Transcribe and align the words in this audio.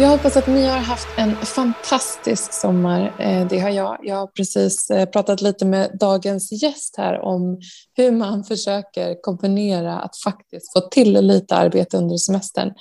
Jag 0.00 0.08
hoppas 0.08 0.36
att 0.36 0.46
ni 0.46 0.66
har 0.66 0.78
haft 0.78 1.08
en 1.18 1.36
fantastisk 1.36 2.52
sommar. 2.52 3.14
Eh, 3.18 3.46
det 3.46 3.58
har 3.58 3.70
jag. 3.70 3.98
Jag 4.02 4.16
har 4.16 4.26
precis 4.26 4.90
eh, 4.90 5.08
pratat 5.08 5.40
lite 5.40 5.64
med 5.64 5.96
dagens 6.00 6.62
gäst 6.62 6.94
här 6.98 7.20
om 7.20 7.60
hur 7.94 8.10
man 8.10 8.44
försöker 8.44 9.22
kombinera 9.22 9.98
att 9.98 10.16
faktiskt 10.16 10.72
få 10.72 10.80
till 10.80 11.26
lite 11.26 11.56
arbete 11.56 11.96
under 11.96 12.16
semestern. 12.16 12.72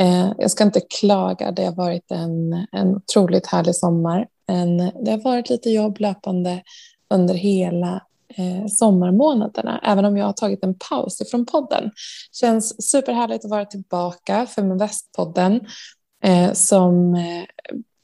Eh, 0.00 0.32
jag 0.38 0.50
ska 0.50 0.64
inte 0.64 0.80
klaga, 1.00 1.52
det 1.52 1.64
har 1.64 1.74
varit 1.74 2.10
en, 2.10 2.66
en 2.72 2.96
otroligt 2.96 3.46
härlig 3.46 3.76
sommar. 3.76 4.26
Men 4.48 4.76
det 4.76 5.10
har 5.10 5.22
varit 5.22 5.50
lite 5.50 5.70
jobb 5.70 6.00
löpande 6.00 6.62
under 7.14 7.34
hela 7.34 8.02
sommarmånaderna, 8.68 9.80
även 9.84 10.04
om 10.04 10.16
jag 10.16 10.26
har 10.26 10.32
tagit 10.32 10.64
en 10.64 10.74
paus 10.74 11.20
ifrån 11.20 11.46
podden. 11.46 11.90
Känns 12.32 12.90
superhärligt 12.90 13.44
att 13.44 13.50
vara 13.50 13.64
tillbaka 13.64 14.46
för 14.46 14.62
med 14.62 14.78
Västpodden 14.78 15.60
Eh, 16.22 16.52
som 16.52 17.14
eh, 17.14 17.44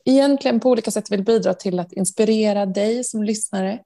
egentligen 0.04 0.60
på 0.60 0.70
olika 0.70 0.90
sätt 0.90 1.12
vill 1.12 1.24
bidra 1.24 1.54
till 1.54 1.80
att 1.80 1.92
inspirera 1.92 2.66
dig 2.66 3.04
som 3.04 3.22
lyssnare. 3.22 3.78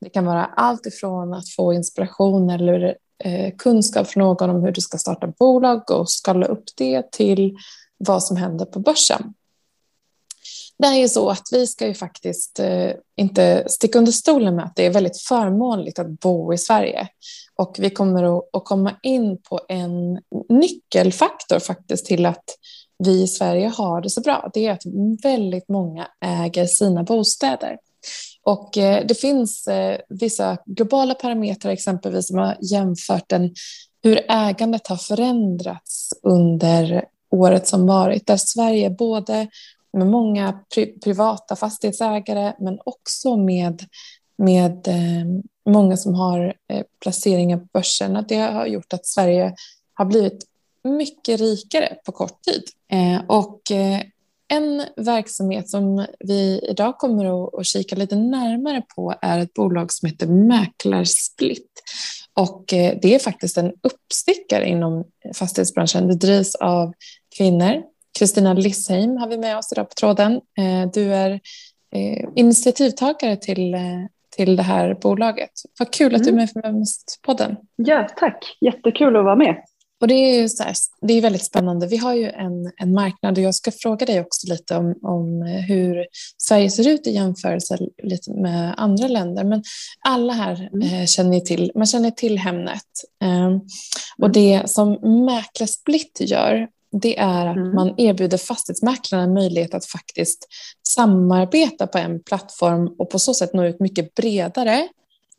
Det 0.00 0.10
kan 0.10 0.24
vara 0.24 0.44
allt 0.44 0.86
ifrån 0.86 1.34
att 1.34 1.48
få 1.48 1.72
inspiration 1.72 2.50
eller 2.50 2.96
eh, 3.24 3.54
kunskap 3.58 4.08
från 4.08 4.24
någon 4.24 4.50
om 4.50 4.62
hur 4.62 4.72
du 4.72 4.80
ska 4.80 4.98
starta 4.98 5.26
bolag 5.26 5.90
och 5.90 6.10
skala 6.10 6.46
upp 6.46 6.64
det 6.76 7.12
till 7.12 7.56
vad 7.98 8.22
som 8.22 8.36
händer 8.36 8.64
på 8.64 8.80
börsen. 8.80 9.34
Det 10.78 10.86
är 10.86 10.94
ju 10.94 11.08
så 11.08 11.30
att 11.30 11.48
vi 11.52 11.66
ska 11.66 11.86
ju 11.86 11.94
faktiskt 11.94 12.60
eh, 12.60 12.90
inte 13.16 13.64
sticka 13.68 13.98
under 13.98 14.12
stolen 14.12 14.56
med 14.56 14.64
att 14.64 14.76
det 14.76 14.86
är 14.86 14.90
väldigt 14.90 15.20
förmånligt 15.20 15.98
att 15.98 16.20
bo 16.20 16.54
i 16.54 16.58
Sverige. 16.58 17.08
Och 17.54 17.76
vi 17.78 17.90
kommer 17.90 18.38
att 18.38 18.64
komma 18.64 18.92
in 19.02 19.42
på 19.42 19.60
en 19.68 20.20
nyckelfaktor 20.48 21.58
faktiskt 21.58 22.06
till 22.06 22.26
att 22.26 22.44
vi 22.98 23.22
i 23.22 23.26
Sverige 23.26 23.68
har 23.68 24.00
det 24.00 24.10
så 24.10 24.20
bra. 24.20 24.50
Det 24.54 24.66
är 24.66 24.72
att 24.72 24.82
väldigt 25.22 25.68
många 25.68 26.08
äger 26.24 26.66
sina 26.66 27.02
bostäder. 27.02 27.78
Och 28.42 28.78
eh, 28.78 29.06
det 29.06 29.14
finns 29.14 29.66
eh, 29.66 30.00
vissa 30.08 30.58
globala 30.66 31.14
parametrar 31.14 31.72
exempelvis 31.72 32.26
som 32.26 32.38
har 32.38 32.56
jämfört 32.60 33.28
den, 33.28 33.54
hur 34.02 34.20
ägandet 34.28 34.86
har 34.86 34.96
förändrats 34.96 36.12
under 36.22 37.04
året 37.30 37.68
som 37.68 37.86
varit, 37.86 38.26
där 38.26 38.36
Sverige 38.36 38.90
både 38.90 39.48
med 39.92 40.06
många 40.06 40.60
pri 40.74 40.98
privata 41.00 41.56
fastighetsägare 41.56 42.52
men 42.58 42.78
också 42.84 43.36
med, 43.36 43.82
med 44.38 44.88
eh, 44.88 45.72
många 45.72 45.96
som 45.96 46.14
har 46.14 46.54
placeringar 47.02 47.58
på 47.58 47.66
börsen, 47.72 48.16
att 48.16 48.28
det 48.28 48.36
har 48.36 48.66
gjort 48.66 48.92
att 48.92 49.06
Sverige 49.06 49.54
har 49.94 50.04
blivit 50.04 50.44
mycket 50.88 51.40
rikare 51.40 51.96
på 52.04 52.12
kort 52.12 52.42
tid. 52.42 52.62
Eh, 52.92 53.22
och 53.26 53.70
eh, 53.70 54.00
en 54.48 54.84
verksamhet 54.96 55.70
som 55.70 56.06
vi 56.20 56.60
idag 56.70 56.98
kommer 56.98 57.58
att, 57.58 57.66
kika 57.66 57.96
lite 57.96 58.16
närmare 58.16 58.82
på 58.96 59.14
är 59.22 59.38
ett 59.38 59.54
bolag 59.54 59.92
som 59.92 60.08
heter 60.08 60.26
Mäklarsplit. 60.26 61.70
Och 62.34 62.72
eh, 62.72 62.98
det 63.02 63.14
är 63.14 63.18
faktiskt 63.18 63.58
en 63.58 63.72
uppstickare 63.82 64.68
inom 64.68 65.04
fastighetsbranschen. 65.34 66.08
Det 66.08 66.14
drivs 66.14 66.54
av 66.54 66.92
kvinnor 67.36 67.82
Kristina 68.18 68.52
Lissheim 68.52 69.16
har 69.16 69.28
vi 69.28 69.38
med 69.38 69.58
oss 69.58 69.72
idag 69.72 69.88
på 69.88 69.94
tråden. 69.94 70.40
Du 70.92 71.14
är 71.14 71.40
initiativtagare 72.34 73.36
till, 73.36 73.76
till 74.36 74.56
det 74.56 74.62
här 74.62 74.94
bolaget. 74.94 75.50
Vad 75.78 75.92
kul 75.92 76.14
att 76.14 76.24
du 76.24 76.28
är 76.28 76.32
mm. 76.32 76.40
med 76.40 76.50
för 76.50 76.60
Feminist-podden. 76.60 77.56
Ja, 77.76 78.08
tack. 78.16 78.56
Jättekul 78.60 79.16
att 79.16 79.24
vara 79.24 79.36
med. 79.36 79.56
Och 80.00 80.08
det 80.08 80.14
är 80.14 80.40
ju 80.42 80.48
så 80.48 80.62
här, 80.62 80.74
det 81.00 81.12
är 81.12 81.20
väldigt 81.20 81.44
spännande. 81.44 81.86
Vi 81.86 81.96
har 81.96 82.14
ju 82.14 82.30
en, 82.30 82.72
en 82.76 82.92
marknad 82.92 83.38
och 83.38 83.44
jag 83.44 83.54
ska 83.54 83.70
fråga 83.70 84.06
dig 84.06 84.20
också 84.20 84.46
lite 84.46 84.76
om, 84.76 84.94
om 85.02 85.42
hur 85.42 86.06
Sverige 86.38 86.70
ser 86.70 86.88
ut 86.88 87.06
i 87.06 87.10
jämförelse 87.10 87.78
lite 88.02 88.30
med 88.30 88.74
andra 88.76 89.08
länder. 89.08 89.44
Men 89.44 89.62
alla 90.00 90.32
här 90.32 90.68
mm. 90.72 90.94
eh, 90.94 91.06
känner 91.06 91.40
till, 91.40 91.72
man 91.74 91.86
känner 91.86 92.10
till 92.10 92.38
Hemnet. 92.38 92.82
Eh, 93.22 93.48
och 94.18 94.28
mm. 94.28 94.32
det 94.32 94.70
som 94.70 94.92
Mäklarsplit 95.24 96.20
gör 96.20 96.68
det 96.92 97.18
är 97.18 97.46
att 97.46 97.56
mm. 97.56 97.74
man 97.74 97.94
erbjuder 98.00 98.38
fastighetsmäklarna 98.38 99.24
en 99.24 99.34
möjlighet 99.34 99.74
att 99.74 99.86
faktiskt 99.86 100.46
samarbeta 100.88 101.86
på 101.86 101.98
en 101.98 102.22
plattform 102.22 102.94
och 102.98 103.10
på 103.10 103.18
så 103.18 103.34
sätt 103.34 103.54
nå 103.54 103.64
ut 103.64 103.80
mycket 103.80 104.14
bredare 104.14 104.88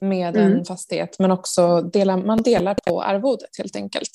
med 0.01 0.35
mm. 0.35 0.51
en 0.51 0.65
fastighet 0.65 1.19
men 1.19 1.31
också 1.31 1.81
dela, 1.81 2.17
man 2.17 2.41
delar 2.41 2.75
på 2.85 3.03
arvodet 3.03 3.57
helt 3.57 3.75
enkelt. 3.75 4.11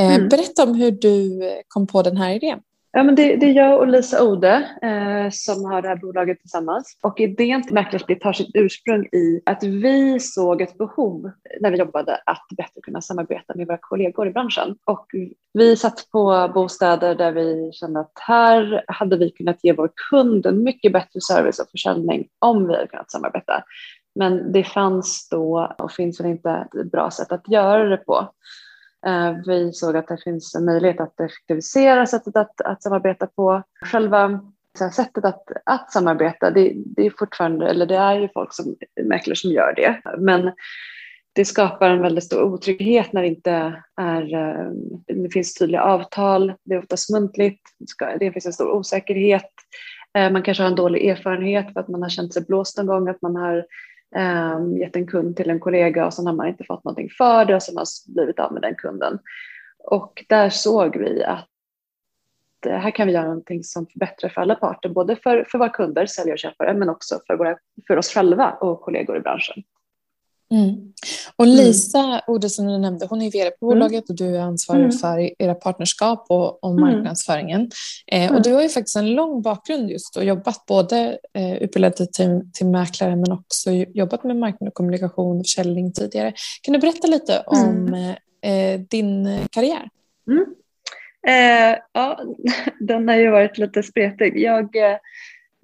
Eh, 0.00 0.14
mm. 0.14 0.28
Berätta 0.28 0.62
om 0.62 0.74
hur 0.74 0.90
du 0.90 1.40
kom 1.68 1.86
på 1.86 2.02
den 2.02 2.16
här 2.16 2.34
idén. 2.34 2.60
Ja, 2.94 3.02
men 3.02 3.14
det, 3.14 3.36
det 3.36 3.46
är 3.46 3.52
jag 3.52 3.80
och 3.80 3.88
Lisa 3.88 4.24
Ode 4.24 4.68
eh, 4.82 5.30
som 5.30 5.64
har 5.64 5.82
det 5.82 5.88
här 5.88 5.96
bolaget 5.96 6.40
tillsammans. 6.40 6.98
Och 7.02 7.20
idén 7.20 7.62
till 7.62 7.74
Mäklarsplit 7.74 8.24
har 8.24 8.32
sitt 8.32 8.50
ursprung 8.54 9.04
i 9.04 9.40
att 9.46 9.62
vi 9.62 10.20
såg 10.20 10.62
ett 10.62 10.78
behov 10.78 11.30
när 11.60 11.70
vi 11.70 11.78
jobbade 11.78 12.20
att 12.26 12.46
bättre 12.56 12.80
kunna 12.82 13.00
samarbeta 13.00 13.54
med 13.54 13.66
våra 13.66 13.78
kollegor 13.78 14.28
i 14.28 14.30
branschen. 14.30 14.76
Och 14.84 15.06
vi 15.52 15.76
satt 15.76 16.08
på 16.10 16.50
bostäder 16.54 17.14
där 17.14 17.32
vi 17.32 17.72
kände 17.72 18.00
att 18.00 18.12
här 18.14 18.84
hade 18.86 19.16
vi 19.16 19.30
kunnat 19.30 19.58
ge 19.62 19.72
vår 19.72 19.90
kund 20.10 20.46
en 20.46 20.62
mycket 20.62 20.92
bättre 20.92 21.20
service 21.20 21.58
och 21.58 21.70
försäljning 21.70 22.28
om 22.38 22.66
vi 22.68 22.74
hade 22.74 22.86
kunnat 22.86 23.10
samarbeta. 23.10 23.64
Men 24.14 24.52
det 24.52 24.64
fanns 24.64 25.28
då 25.28 25.74
och 25.78 25.92
finns 25.92 26.20
väl 26.20 26.26
inte 26.26 26.50
ett 26.50 26.92
bra 26.92 27.10
sätt 27.10 27.32
att 27.32 27.48
göra 27.48 27.84
det 27.84 27.96
på. 27.96 28.32
Eh, 29.06 29.32
vi 29.46 29.72
såg 29.72 29.96
att 29.96 30.08
det 30.08 30.22
finns 30.24 30.54
en 30.54 30.64
möjlighet 30.64 31.00
att 31.00 31.20
effektivisera 31.20 32.06
sättet 32.06 32.36
att, 32.36 32.60
att 32.60 32.82
samarbeta 32.82 33.26
på. 33.26 33.62
Själva 33.84 34.40
sättet 34.96 35.24
att, 35.24 35.48
att 35.64 35.92
samarbeta, 35.92 36.50
det, 36.50 36.72
det, 36.76 37.06
är 37.06 37.12
fortfarande, 37.18 37.70
eller 37.70 37.86
det 37.86 37.96
är 37.96 38.20
ju 38.20 38.28
folk 38.34 38.54
som 38.54 38.76
mäklare 39.02 39.36
som 39.36 39.50
gör 39.50 39.74
det. 39.76 40.02
Men 40.18 40.52
det 41.32 41.44
skapar 41.44 41.90
en 41.90 42.02
väldigt 42.02 42.24
stor 42.24 42.42
otrygghet 42.42 43.12
när 43.12 43.22
det 43.22 43.28
inte 43.28 43.82
är, 43.96 44.34
eh, 44.34 44.70
det 45.06 45.32
finns 45.32 45.54
tydliga 45.54 45.82
avtal, 45.82 46.52
det 46.64 46.74
är 46.74 46.78
oftast 46.78 47.10
muntligt, 47.10 47.60
det 48.18 48.32
finns 48.32 48.46
en 48.46 48.52
stor 48.52 48.70
osäkerhet. 48.70 49.50
Eh, 50.18 50.32
man 50.32 50.42
kanske 50.42 50.62
har 50.62 50.70
en 50.70 50.76
dålig 50.76 51.08
erfarenhet 51.08 51.72
för 51.72 51.80
att 51.80 51.88
man 51.88 52.02
har 52.02 52.08
känt 52.08 52.34
sig 52.34 52.44
blåst 52.44 52.76
någon 52.76 52.86
gång, 52.86 53.08
att 53.08 53.22
man 53.22 53.36
har 53.36 53.64
um, 54.16 54.76
gett 54.76 54.96
en 54.96 55.06
kund 55.06 55.36
till 55.36 55.50
en 55.50 55.60
kollega 55.60 56.06
och 56.06 56.14
sen 56.14 56.26
har 56.26 56.32
man 56.32 56.48
inte 56.48 56.64
fått 56.64 56.84
någonting 56.84 57.08
för 57.18 57.44
det 57.44 57.54
och 57.54 57.62
sen 57.62 57.76
har 57.76 57.80
man 57.80 58.14
blivit 58.14 58.38
av 58.38 58.52
med 58.52 58.62
den 58.62 58.74
kunden. 58.74 59.18
Och 59.78 60.24
där 60.28 60.50
såg 60.50 60.96
vi 60.96 61.24
att 61.24 61.48
eh, 62.66 62.78
här 62.78 62.90
kan 62.90 63.06
vi 63.06 63.12
göra 63.12 63.26
någonting 63.26 63.64
som 63.64 63.86
förbättrar 63.86 64.30
för 64.30 64.40
alla 64.40 64.54
parter, 64.54 64.88
både 64.88 65.16
för, 65.16 65.44
för 65.48 65.58
våra 65.58 65.68
kunder, 65.68 66.06
säljare 66.06 66.32
och 66.32 66.38
köpare, 66.38 66.74
men 66.74 66.88
också 66.88 67.20
för, 67.26 67.36
våra, 67.36 67.56
för 67.86 67.96
oss 67.96 68.14
själva 68.14 68.50
och 68.50 68.80
kollegor 68.80 69.16
i 69.16 69.20
branschen. 69.20 69.62
Mm. 70.52 70.92
Och 71.36 71.44
mm. 71.44 71.56
Lisa 71.56 71.98
mm. 71.98 72.20
Ode 72.26 72.50
som 72.50 72.66
du 72.66 72.78
nämnde, 72.78 73.06
hon 73.10 73.22
är 73.22 73.30
vd 73.30 73.50
på 73.50 73.66
mm. 73.66 73.78
bolaget 73.78 74.10
och 74.10 74.16
du 74.16 74.36
är 74.36 74.40
ansvarig 74.40 74.80
mm. 74.80 74.92
för 74.92 75.42
era 75.42 75.54
partnerskap 75.54 76.26
och, 76.28 76.64
och 76.64 76.70
mm. 76.70 76.80
marknadsföringen. 76.80 77.70
Eh, 78.06 78.34
och 78.34 78.42
du 78.42 78.52
har 78.52 78.62
ju 78.62 78.68
faktiskt 78.68 78.96
en 78.96 79.14
lång 79.14 79.42
bakgrund 79.42 79.90
just 79.90 80.16
och 80.16 80.24
jobbat 80.24 80.66
både 80.66 81.18
eh, 81.34 81.56
utbildad 81.56 81.96
till, 81.96 82.40
till 82.52 82.66
mäklare 82.66 83.16
men 83.16 83.32
också 83.32 83.70
jobbat 83.70 84.24
med 84.24 84.36
marknad 84.36 84.68
och 84.68 84.74
kommunikation 84.74 85.38
och 85.38 85.44
försäljning 85.44 85.92
tidigare. 85.92 86.32
Kan 86.62 86.72
du 86.72 86.78
berätta 86.78 87.06
lite 87.06 87.42
om 87.46 87.94
eh, 88.42 88.80
din 88.90 89.38
karriär? 89.50 89.88
Eh, 91.26 91.78
ja, 91.92 92.20
den 92.80 93.08
har 93.08 93.16
ju 93.16 93.30
varit 93.30 93.58
lite 93.58 93.82
spretig. 93.82 94.38
Jag 94.38 94.76
eh, 94.76 94.96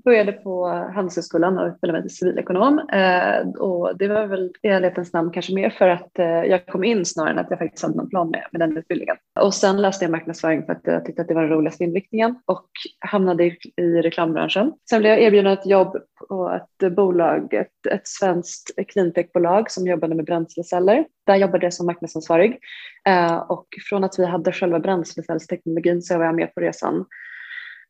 började 0.09 0.33
på 0.33 0.67
Handelshögskolan 0.95 1.59
och 1.59 1.69
utbildade 1.69 1.99
mig 1.99 2.09
till 2.09 2.16
civilekonom. 2.16 2.78
Eh, 2.78 3.49
och 3.49 3.99
det 3.99 4.09
var 4.09 4.27
väl 4.27 4.53
i 4.63 4.69
ärlighetens 4.69 5.13
namn 5.13 5.31
kanske 5.31 5.55
mer 5.55 5.71
för 5.71 5.89
att 5.89 6.19
eh, 6.19 6.27
jag 6.27 6.66
kom 6.66 6.84
in 6.84 7.05
snarare 7.05 7.33
än 7.33 7.39
att 7.39 7.51
jag 7.51 7.59
faktiskt 7.59 7.83
hade 7.83 7.97
någon 7.97 8.09
plan 8.09 8.31
med, 8.31 8.47
med 8.53 8.60
den 8.60 8.77
utbildningen. 8.77 9.16
Och 9.41 9.55
sen 9.55 9.83
läste 9.83 10.05
jag 10.05 10.13
marknadsföring 10.13 10.66
för 10.66 10.72
att 10.72 10.81
jag 10.84 11.05
tyckte 11.05 11.22
att 11.22 11.28
det 11.28 11.34
var 11.34 11.43
den 11.43 11.51
roligaste 11.51 11.84
inriktningen 11.84 12.37
och 12.45 12.66
hamnade 12.99 13.45
i, 13.45 13.59
i 13.77 14.03
reklambranschen. 14.03 14.72
Sen 14.91 15.01
blev 15.01 15.13
jag 15.13 15.22
erbjuden 15.22 15.53
ett 15.53 15.66
jobb 15.66 15.97
på 16.28 16.51
ett 16.51 16.93
bolag, 16.93 17.54
ett, 17.54 17.87
ett 17.91 18.09
svenskt 18.09 18.71
cleantechbolag 18.89 19.71
som 19.71 19.87
jobbade 19.87 20.15
med 20.15 20.25
bränsleceller. 20.25 21.04
Där 21.27 21.37
jobbade 21.37 21.66
jag 21.66 21.75
som 21.75 21.87
marknadsansvarig 21.87 22.59
eh, 23.09 23.37
och 23.37 23.66
från 23.89 24.04
att 24.04 24.19
vi 24.19 24.27
hade 24.27 24.53
själva 24.53 24.81
bränslecellsteknologin 24.81 26.03
så 26.03 26.19
var 26.19 26.25
jag 26.25 26.34
med 26.34 26.54
på 26.54 26.61
resan 26.61 27.04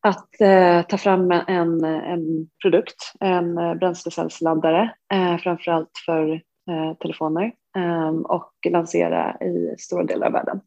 att 0.01 0.41
eh, 0.41 0.83
ta 0.83 0.99
fram 0.99 1.31
en, 1.31 1.85
en 1.85 2.49
produkt, 2.63 3.13
en 3.21 3.59
eh, 3.59 3.75
bränslecellsladdare, 3.75 4.95
eh, 5.13 5.39
framförallt 5.39 5.91
för 6.07 6.33
eh, 6.71 6.97
telefoner 7.01 7.53
eh, 7.77 8.09
och 8.09 8.53
lansera 8.71 9.37
i 9.41 9.75
stora 9.79 10.05
delar 10.05 10.27
av 10.27 10.33
världen. 10.33 10.61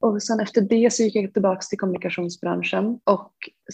Och 0.00 0.22
sen 0.22 0.40
efter 0.40 0.60
det 0.60 0.92
så 0.92 1.02
gick 1.02 1.16
jag 1.16 1.32
tillbaka 1.32 1.60
till 1.60 1.78
kommunikationsbranschen 1.78 3.00
och 3.04 3.32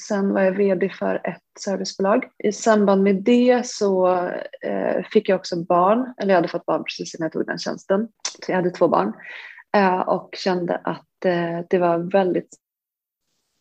sen 0.09 0.35
var 0.35 0.41
jag 0.41 0.53
vd 0.53 0.89
för 0.89 1.15
ett 1.25 1.43
servicebolag. 1.61 2.25
I 2.45 2.53
samband 2.53 3.03
med 3.03 3.23
det 3.23 3.67
så 3.67 4.17
eh, 4.63 5.05
fick 5.13 5.29
jag 5.29 5.37
också 5.37 5.65
barn, 5.65 6.15
eller 6.19 6.31
jag 6.31 6.37
hade 6.37 6.49
fått 6.49 6.67
barn 6.67 6.85
precis 6.85 7.15
innan 7.15 7.25
jag 7.25 7.33
tog 7.33 7.47
den 7.47 7.59
tjänsten. 7.59 8.09
Så 8.47 8.53
jag 8.53 8.57
hade 8.57 8.71
två 8.71 8.89
barn 8.89 9.13
eh, 9.77 10.01
och 10.01 10.29
kände 10.33 10.77
att 10.77 11.25
eh, 11.25 11.61
det 11.71 11.79
var 11.79 11.99
väldigt 12.13 12.57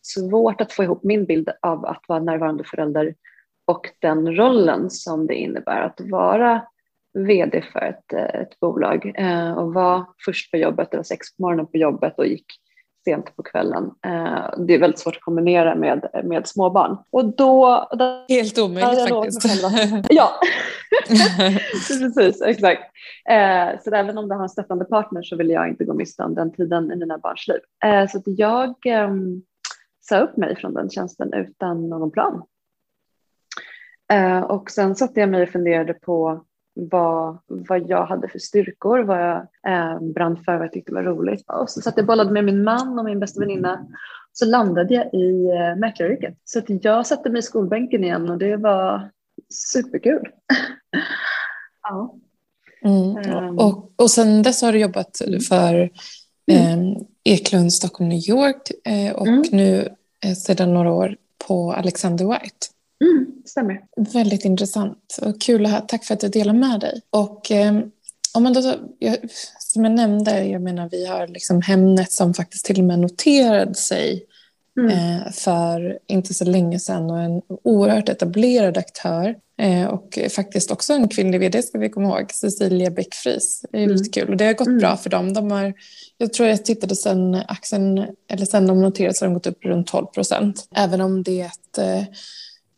svårt 0.02 0.60
att 0.60 0.72
få 0.72 0.82
ihop 0.82 1.04
min 1.04 1.24
bild 1.24 1.48
av 1.62 1.86
att 1.86 2.02
vara 2.08 2.20
närvarande 2.20 2.64
förälder 2.64 3.14
och 3.64 3.90
den 3.98 4.36
rollen 4.36 4.90
som 4.90 5.26
det 5.26 5.34
innebär 5.34 5.80
att 5.80 6.00
vara 6.00 6.62
vd 7.14 7.62
för 7.72 7.80
ett, 7.80 8.12
ett 8.12 8.60
bolag 8.60 9.12
eh, 9.14 9.52
och 9.52 9.74
var 9.74 10.04
först 10.24 10.50
på 10.50 10.56
jobbet, 10.56 10.90
det 10.90 10.96
var 10.96 11.04
sex 11.04 11.36
på 11.36 11.42
morgonen 11.42 11.66
på 11.66 11.76
jobbet 11.76 12.18
och 12.18 12.26
gick 12.26 12.46
sent 13.04 13.36
på 13.36 13.42
kvällen. 13.42 13.84
Eh, 14.06 14.64
det 14.66 14.74
är 14.74 14.78
väldigt 14.78 15.00
svårt 15.00 15.16
att 15.16 15.22
kombinera 15.22 15.74
med, 15.74 16.08
med 16.24 16.46
småbarn. 16.46 16.96
Och 17.10 17.36
då, 17.36 17.88
då 17.98 18.24
Helt 18.28 18.58
omöjligt 18.58 19.08
faktiskt. 19.08 19.44
ja, 20.10 20.30
precis, 21.88 22.42
exakt. 22.42 22.82
Eh, 23.30 23.80
så 23.84 23.90
även 23.94 24.18
om 24.18 24.28
du 24.28 24.34
har 24.34 24.42
en 24.42 24.48
stöttande 24.48 24.84
partner 24.84 25.22
så 25.22 25.36
vill 25.36 25.50
jag 25.50 25.68
inte 25.68 25.84
gå 25.84 25.94
miste 25.94 26.22
om 26.22 26.34
den 26.34 26.52
tiden 26.52 26.92
i 26.92 26.96
mina 26.96 27.18
barns 27.18 27.48
liv. 27.48 27.60
Så 28.10 28.18
att 28.18 28.24
jag 28.26 28.86
ehm, 28.86 29.42
sa 30.08 30.20
upp 30.20 30.36
mig 30.36 30.56
från 30.56 30.74
den 30.74 30.90
tjänsten 30.90 31.32
utan 31.34 31.88
någon 31.88 32.10
plan. 32.10 32.42
Och 34.44 34.70
sen 34.70 34.96
satte 34.96 35.20
jag 35.20 35.28
mig 35.28 35.42
och 35.42 35.48
funderade 35.48 35.94
på 35.94 36.44
vad, 36.74 37.38
vad 37.46 37.88
jag 37.88 38.06
hade 38.06 38.28
för 38.28 38.38
styrkor, 38.38 38.98
vad 38.98 39.20
jag 39.20 39.36
eh, 39.66 40.00
brann 40.00 40.36
för, 40.44 40.52
vad 40.52 40.64
jag 40.64 40.72
tyckte 40.72 40.94
var 40.94 41.02
roligt. 41.02 41.44
Och 41.50 41.70
så 41.70 41.80
satt 41.80 41.96
jag 41.96 42.06
bollade 42.06 42.32
med 42.32 42.44
min 42.44 42.64
man 42.64 42.98
och 42.98 43.04
min 43.04 43.20
bästa 43.20 43.40
väninna. 43.40 43.86
Så 44.32 44.44
landade 44.44 44.94
jag 44.94 45.14
i 45.14 45.46
eh, 45.46 45.76
mäklaryrket. 45.76 46.38
Så 46.44 46.58
att 46.58 46.84
jag 46.84 47.06
satte 47.06 47.30
mig 47.30 47.38
i 47.38 47.42
skolbänken 47.42 48.04
igen 48.04 48.30
och 48.30 48.38
det 48.38 48.56
var 48.56 49.10
superkul. 49.48 50.28
ja. 51.82 52.14
Mm. 52.84 53.36
Um, 53.48 53.58
och, 53.58 53.92
och 53.96 54.10
sen 54.10 54.42
dess 54.42 54.62
har 54.62 54.72
du 54.72 54.80
jobbat 54.80 55.18
för 55.48 55.90
eh, 56.50 56.78
Eklund 57.24 57.72
Stockholm 57.72 58.08
New 58.08 58.28
York 58.28 58.70
eh, 58.84 59.12
och 59.12 59.26
mm. 59.26 59.44
nu 59.52 59.88
eh, 60.24 60.34
sedan 60.34 60.74
några 60.74 60.92
år 60.92 61.16
på 61.46 61.72
Alexander 61.72 62.24
White. 62.24 62.66
Mm, 63.04 63.26
stämmer. 63.44 63.80
Väldigt 63.96 64.44
intressant 64.44 65.18
och 65.22 65.40
kul 65.40 65.66
att 65.66 65.72
höra. 65.72 65.80
Tack 65.80 66.04
för 66.04 66.14
att 66.14 66.20
du 66.20 66.28
delar 66.28 66.54
med 66.54 66.80
dig. 66.80 67.00
Och 67.10 67.50
eh, 67.50 67.80
om 68.34 68.42
man 68.42 68.52
då, 68.52 68.74
jag, 68.98 69.16
som 69.58 69.84
jag 69.84 69.92
nämnde, 69.92 70.44
jag 70.44 70.62
menar 70.62 70.88
vi 70.92 71.06
har 71.06 71.26
liksom 71.26 71.62
Hemnet 71.62 72.12
som 72.12 72.34
faktiskt 72.34 72.64
till 72.64 72.78
och 72.78 72.84
med 72.84 72.98
noterade 72.98 73.74
sig 73.74 74.24
mm. 74.80 74.90
eh, 74.90 75.32
för 75.32 75.98
inte 76.06 76.34
så 76.34 76.44
länge 76.44 76.78
sedan 76.78 77.10
och 77.10 77.20
en 77.20 77.42
oerhört 77.48 78.08
etablerad 78.08 78.78
aktör 78.78 79.36
och 79.90 80.18
faktiskt 80.30 80.70
också 80.70 80.92
en 80.92 81.08
kvinnlig 81.08 81.40
vd 81.40 81.62
ska 81.62 81.78
vi 81.78 81.88
komma 81.88 82.08
ihåg, 82.08 82.32
Cecilia 82.32 82.90
Bäckfries. 82.90 83.64
Det 83.72 83.78
är 83.78 83.84
mm. 83.84 83.96
lite 83.96 84.20
kul 84.20 84.30
och 84.30 84.36
det 84.36 84.44
har 84.44 84.52
gått 84.52 84.66
mm. 84.66 84.78
bra 84.78 84.96
för 84.96 85.10
dem. 85.10 85.32
De 85.32 85.50
har, 85.50 85.74
jag 86.18 86.32
tror 86.32 86.48
jag 86.48 86.64
tittade 86.64 86.96
sen 86.96 87.34
aktien, 87.34 88.06
eller 88.28 88.46
sen 88.46 88.66
de 88.66 88.82
noterades 88.82 89.20
har 89.20 89.28
de 89.28 89.34
gått 89.34 89.46
upp 89.46 89.64
runt 89.64 89.86
12 89.86 90.06
procent. 90.06 90.68
Även 90.74 91.00
om 91.00 91.22
det 91.22 91.50
eh, 91.78 92.04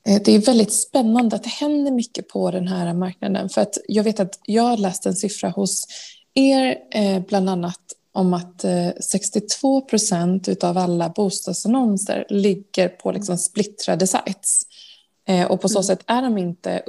Eh, 0.09 0.23
det 0.25 0.35
är 0.35 0.39
väldigt 0.39 0.73
spännande 0.73 1.37
att 1.37 1.43
det 1.43 1.49
händer 1.49 1.93
mycket 1.93 2.29
på 2.29 2.51
den 2.51 2.69
här 2.69 2.95
marknaden. 2.95 3.49
För 3.49 3.61
att 3.61 3.79
jag 3.89 4.05
vet 4.05 4.21
att 4.21 4.39
jag 4.43 4.63
har 4.63 4.77
läst 4.77 5.07
en 5.07 5.17
siffra 5.17 5.51
hos 5.51 5.87
er 6.35 6.77
eh, 6.95 7.23
bland 7.29 7.51
annat 7.51 7.81
om 8.13 8.35
att 8.35 8.65
62 9.11 9.79
eh, 9.79 9.85
procent 9.85 10.65
av 10.65 10.79
alla 10.79 11.09
bostadsannonser 11.09 12.27
ligger 12.29 12.89
på 12.89 13.13
liksom 13.13 13.39
splittrade 13.39 14.07
sites. 14.07 14.63
Och 15.49 15.61
på 15.61 15.69
så 15.69 15.79
mm. 15.79 15.83
sätt 15.83 16.05
är 16.07 16.23
de 16.23 16.39
inte 16.39 16.83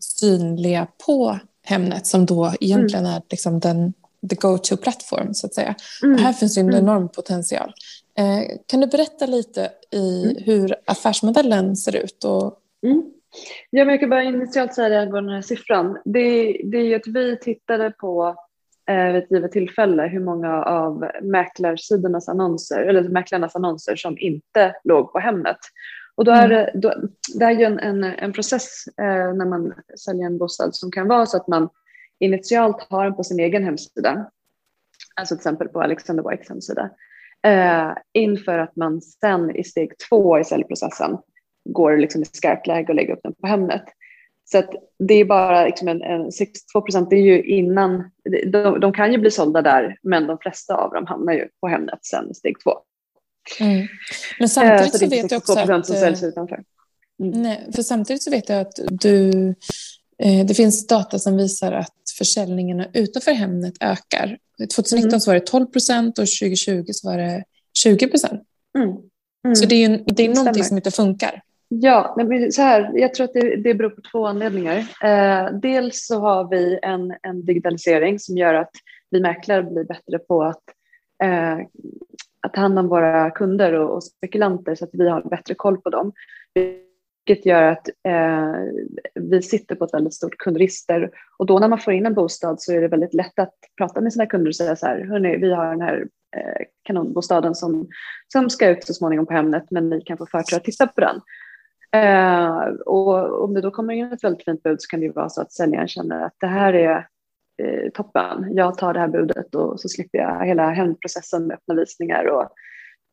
synliga 0.00 0.86
på 1.06 1.38
Hemnet 1.64 2.06
som 2.06 2.26
då 2.26 2.52
egentligen 2.60 3.06
mm. 3.06 3.16
är 3.16 3.22
liksom 3.30 3.60
den 3.60 3.92
the 4.30 4.36
go-to-plattform 4.36 5.34
så 5.34 5.46
att 5.46 5.54
säga. 5.54 5.74
Mm. 6.02 6.18
här 6.18 6.32
finns 6.32 6.56
en 6.56 6.68
mm. 6.68 6.78
enorm 6.78 7.08
potential. 7.08 7.72
Eh, 8.18 8.58
kan 8.66 8.80
du 8.80 8.86
berätta 8.86 9.26
lite 9.26 9.70
i 9.90 10.24
mm. 10.24 10.36
hur 10.44 10.74
affärsmodellen 10.84 11.76
ser 11.76 11.96
ut? 11.96 12.24
Och... 12.24 12.58
Mm. 12.86 13.02
Ja, 13.70 13.84
men 13.84 13.88
jag 13.88 14.00
kan 14.00 14.10
bara 14.10 14.22
initialt 14.22 14.74
säga 14.74 14.88
det 14.88 15.00
angående 15.00 15.30
den 15.30 15.34
här 15.34 15.42
siffran. 15.42 15.98
Det, 16.04 16.60
det 16.64 16.78
är 16.78 16.84
ju 16.84 16.94
att 16.94 17.06
vi 17.06 17.36
tittade 17.36 17.90
på 17.90 18.36
eh, 18.90 19.12
vid 19.12 19.22
ett 19.22 19.30
givet 19.30 19.52
tillfälle 19.52 20.02
hur 20.02 20.20
många 20.20 20.64
av 20.64 21.10
mäklarsidornas 21.22 22.28
annonser, 22.28 22.80
eller 22.80 23.02
mäklarnas 23.02 23.56
annonser 23.56 23.96
som 23.96 24.18
inte 24.18 24.74
låg 24.84 25.12
på 25.12 25.18
Hemnet. 25.18 25.58
Och 26.14 26.24
då 26.24 26.32
är 26.32 26.44
mm. 26.44 26.50
det, 26.50 26.70
då, 26.74 26.94
det 27.38 27.44
är 27.44 27.50
ju 27.50 27.64
en, 27.64 27.78
en, 27.78 28.04
en 28.04 28.32
process 28.32 28.84
eh, 29.00 29.34
när 29.34 29.46
man 29.46 29.74
säljer 30.04 30.26
en 30.26 30.38
bostad 30.38 30.74
som 30.74 30.90
kan 30.90 31.08
vara 31.08 31.26
så 31.26 31.36
att 31.36 31.48
man 31.48 31.68
initialt 32.20 32.86
har 32.90 33.04
den 33.04 33.14
på 33.14 33.24
sin 33.24 33.40
egen 33.40 33.64
hemsida, 33.64 34.30
alltså 35.16 35.34
till 35.34 35.40
exempel 35.40 35.68
på 35.68 35.82
Alexander 35.82 36.30
Whites 36.30 36.48
hemsida, 36.48 36.90
eh, 37.46 37.92
inför 38.12 38.58
att 38.58 38.76
man 38.76 39.00
sen 39.00 39.56
i 39.56 39.64
steg 39.64 39.92
två 40.08 40.38
i 40.38 40.44
säljprocessen 40.44 41.18
går 41.64 41.96
liksom 41.96 42.22
i 42.22 42.24
skarpt 42.24 42.66
läge 42.66 42.88
och 42.88 42.94
lägger 42.94 43.12
upp 43.12 43.22
den 43.22 43.34
på 43.34 43.46
Hemnet. 43.46 43.84
Så 44.44 44.58
att 44.58 44.70
det 44.98 45.14
är 45.14 45.24
bara 45.24 45.64
liksom 45.64 45.88
en, 45.88 46.02
en 46.02 46.32
62 46.32 46.80
procent, 46.80 47.10
det 47.10 47.16
är 47.16 47.22
ju 47.22 47.42
innan, 47.42 48.10
de, 48.52 48.80
de, 48.80 48.92
kan 48.92 49.12
ju 49.12 49.18
bli 49.18 49.30
sålda 49.30 49.62
där, 49.62 49.98
men 50.02 50.26
de 50.26 50.38
flesta 50.38 50.74
av 50.74 50.92
dem 50.92 51.06
hamnar 51.06 51.32
ju 51.32 51.48
på 51.60 51.68
Hemnet 51.68 52.04
sen 52.04 52.30
i 52.30 52.34
steg 52.34 52.56
två. 52.64 52.72
Mm. 53.60 53.86
Men 54.38 54.48
samtidigt 54.48 54.94
eh, 54.94 54.98
så, 54.98 54.98
så 54.98 55.06
vet 55.06 55.30
jag 55.30 55.38
också 55.38 55.58
att... 55.58 55.86
som 55.86 55.96
säljs 55.96 56.22
utanför. 56.22 56.62
Mm. 57.22 57.42
Nej, 57.42 57.68
för 57.74 57.82
samtidigt 57.82 58.22
så 58.22 58.30
vet 58.30 58.48
jag 58.48 58.60
att 58.60 58.78
du, 58.90 59.48
eh, 60.18 60.46
det 60.46 60.54
finns 60.54 60.86
data 60.86 61.18
som 61.18 61.36
visar 61.36 61.72
att 61.72 61.94
försäljningarna 62.18 62.86
utanför 62.92 63.32
Hemnet 63.32 63.74
ökar. 63.80 64.38
2019 64.74 65.08
mm. 65.08 65.20
så 65.20 65.30
var 65.30 65.34
det 65.34 65.46
12 65.46 65.66
procent 65.66 66.18
och 66.18 66.26
2020 66.40 66.84
så 66.92 67.10
var 67.10 67.18
det 67.18 67.44
20 67.78 68.08
procent. 68.08 68.42
Mm. 68.78 68.88
Mm. 69.44 69.56
Så 69.56 69.66
det 69.66 69.74
är, 69.74 69.88
ju, 69.88 69.96
det 70.06 70.22
är 70.22 70.28
någonting 70.28 70.52
Stämmer. 70.52 70.68
som 70.68 70.76
inte 70.76 70.90
funkar. 70.90 71.42
Ja, 71.68 72.16
så 72.52 72.62
här, 72.62 72.90
jag 72.94 73.14
tror 73.14 73.24
att 73.24 73.32
det, 73.32 73.56
det 73.56 73.74
beror 73.74 73.90
på 73.90 74.00
två 74.12 74.26
anledningar. 74.26 74.78
Eh, 75.04 75.52
dels 75.62 76.06
så 76.06 76.20
har 76.20 76.50
vi 76.50 76.78
en, 76.82 77.14
en 77.22 77.44
digitalisering 77.44 78.18
som 78.18 78.36
gör 78.36 78.54
att 78.54 78.70
vi 79.10 79.20
mäklare 79.20 79.62
blir 79.62 79.84
bättre 79.84 80.18
på 80.18 80.42
att, 80.42 80.62
eh, 81.22 81.58
att 82.42 82.54
ta 82.54 82.60
hand 82.60 82.78
om 82.78 82.88
våra 82.88 83.30
kunder 83.30 83.72
och, 83.72 83.94
och, 83.94 84.04
spekulanter 84.04 84.74
så 84.74 84.84
att 84.84 84.90
vi 84.92 85.08
har 85.08 85.22
bättre 85.22 85.54
koll 85.54 85.80
på 85.80 85.90
dem. 85.90 86.12
Vilket 86.54 87.46
gör 87.46 87.62
att 87.62 87.88
eh, 87.88 88.54
vi 89.14 89.42
sitter 89.42 89.74
på 89.74 89.84
ett 89.84 89.94
väldigt 89.94 90.14
stort 90.14 90.36
kundregister 90.38 91.10
och 91.38 91.46
då 91.46 91.58
när 91.58 91.68
man 91.68 91.78
får 91.78 91.92
in 91.92 92.06
en 92.06 92.14
bostad 92.14 92.62
så 92.62 92.72
är 92.72 92.80
det 92.80 92.88
väldigt 92.88 93.14
lätt 93.14 93.38
att 93.38 93.54
prata 93.78 94.00
med 94.00 94.12
sina 94.12 94.26
kunder 94.26 94.48
och 94.50 94.56
säga 94.56 94.76
så 94.76 94.86
här, 94.86 95.04
hörni, 95.04 95.36
vi 95.36 95.52
har 95.52 95.70
den 95.70 95.80
här 95.80 96.06
eh, 96.36 96.66
kanonbostaden 96.82 97.54
som, 97.54 97.88
som 98.32 98.50
ska 98.50 98.68
ut 98.68 98.84
så 98.84 98.94
småningom 98.94 99.26
på 99.26 99.32
Hemnet 99.32 99.70
men 99.70 99.88
ni 99.88 100.00
kan 100.00 100.18
få 100.18 100.26
förtur 100.26 100.56
att 100.56 100.64
titta 100.64 100.86
på 100.86 101.00
den. 101.00 101.20
Eh, 101.94 102.64
och 102.86 103.44
om 103.44 103.54
det 103.54 103.60
då 103.60 103.70
kommer 103.70 103.94
in 103.94 104.12
ett 104.12 104.24
väldigt 104.24 104.44
fint 104.44 104.62
bud 104.62 104.82
så 104.82 104.88
kan 104.88 105.00
det 105.00 105.06
ju 105.06 105.12
vara 105.12 105.28
så 105.28 105.40
att 105.40 105.52
säljaren 105.52 105.88
känner 105.88 106.24
att 106.24 106.36
det 106.40 106.46
här 106.46 106.72
är 106.72 107.06
eh, 107.62 107.90
toppen, 107.90 108.56
jag 108.56 108.78
tar 108.78 108.94
det 108.94 109.00
här 109.00 109.08
budet 109.08 109.54
och 109.54 109.80
så 109.80 109.88
slipper 109.88 110.18
jag 110.18 110.46
hela 110.46 110.70
hämndprocessen 110.70 111.46
med 111.46 111.54
öppna 111.54 111.74
visningar 111.74 112.24
och, 112.24 112.48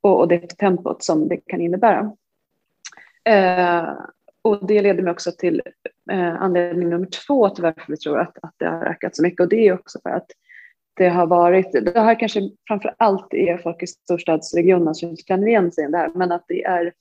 och, 0.02 0.20
och 0.20 0.28
det 0.28 0.58
tempot 0.58 1.04
som 1.04 1.28
det 1.28 1.38
kan 1.38 1.62
innebära. 1.62 2.12
Eh, 3.24 3.94
och 4.42 4.68
det 4.68 4.82
leder 4.82 5.04
mig 5.04 5.12
också 5.12 5.32
till 5.32 5.62
eh, 6.12 6.42
anledning 6.42 6.90
nummer 6.90 7.08
två 7.28 7.50
till 7.50 7.64
varför 7.64 7.84
vi 7.88 7.98
tror 7.98 8.20
att, 8.20 8.38
att 8.42 8.54
det 8.58 8.66
har 8.66 8.86
ökat 8.86 9.16
så 9.16 9.24
mycket. 9.24 9.40
Och 9.40 9.50
det 9.50 9.68
är 9.68 9.74
också 9.74 10.00
för 10.04 10.10
att 10.10 10.32
det 11.00 11.10
har 11.10 11.28
varit, 11.28 11.72
det 11.72 12.00
här 12.00 12.20
kanske 12.20 12.50
framför 12.68 12.96
allt 12.98 13.34
är 13.34 13.58
folk 13.58 13.84
i 13.84 13.88
storstadsregionerna 13.88 14.94
som 14.94 15.18
känner 15.18 15.48
igen 15.48 15.72
sig 15.72 15.84
i 15.84 15.88
det 15.88 15.98
här, 15.98 16.12
men 16.16 16.32
att 16.32 16.46
det 16.48 16.64
är, 16.64 16.94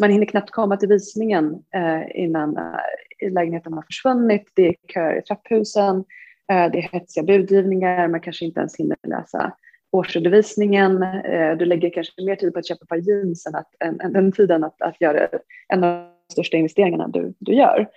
man 0.00 0.10
hinner 0.10 0.26
knappt 0.26 0.50
komma 0.50 0.76
till 0.76 0.88
visningen 0.88 1.62
eh, 1.74 2.22
innan 2.22 2.56
eh, 2.56 3.32
lägenheten 3.32 3.72
har 3.72 3.82
försvunnit, 3.82 4.52
det 4.54 4.68
är 4.68 4.74
köer 4.94 5.18
i 5.18 5.22
trapphusen, 5.22 6.04
Eh, 6.52 6.70
det 6.72 6.78
är 6.78 6.92
hetsiga 6.92 7.24
budgivningar, 7.24 8.08
man 8.08 8.20
kanske 8.20 8.44
inte 8.44 8.60
ens 8.60 8.76
hinner 8.76 8.96
läsa 9.08 9.52
årsredovisningen. 9.92 11.02
Eh, 11.02 11.56
du 11.56 11.64
lägger 11.64 11.90
kanske 11.90 12.24
mer 12.24 12.36
tid 12.36 12.52
på 12.52 12.58
att 12.58 12.68
köpa 12.68 12.82
ett 12.82 12.88
par 12.88 12.96
jeans 12.96 13.46
än, 13.46 13.54
att, 13.54 13.70
än, 13.84 14.00
än 14.00 14.12
den 14.12 14.32
tiden 14.32 14.64
att, 14.64 14.82
att 14.82 15.00
göra 15.00 15.28
en 15.68 15.84
av 15.84 15.90
de 15.90 16.32
största 16.32 16.56
investeringarna 16.56 17.08
du, 17.08 17.34
du 17.38 17.54
gör. 17.54 17.88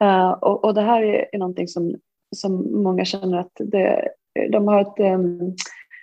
Eh, 0.00 0.30
och, 0.30 0.64
och, 0.64 0.74
det 0.74 0.82
här 0.82 1.02
är, 1.02 1.28
är 1.32 1.38
någonting 1.38 1.68
som, 1.68 1.94
som 2.36 2.82
många 2.82 3.04
känner 3.04 3.38
att 3.38 3.52
det, 3.58 4.08
de 4.52 4.68
har 4.68 4.80
ett, 4.80 5.20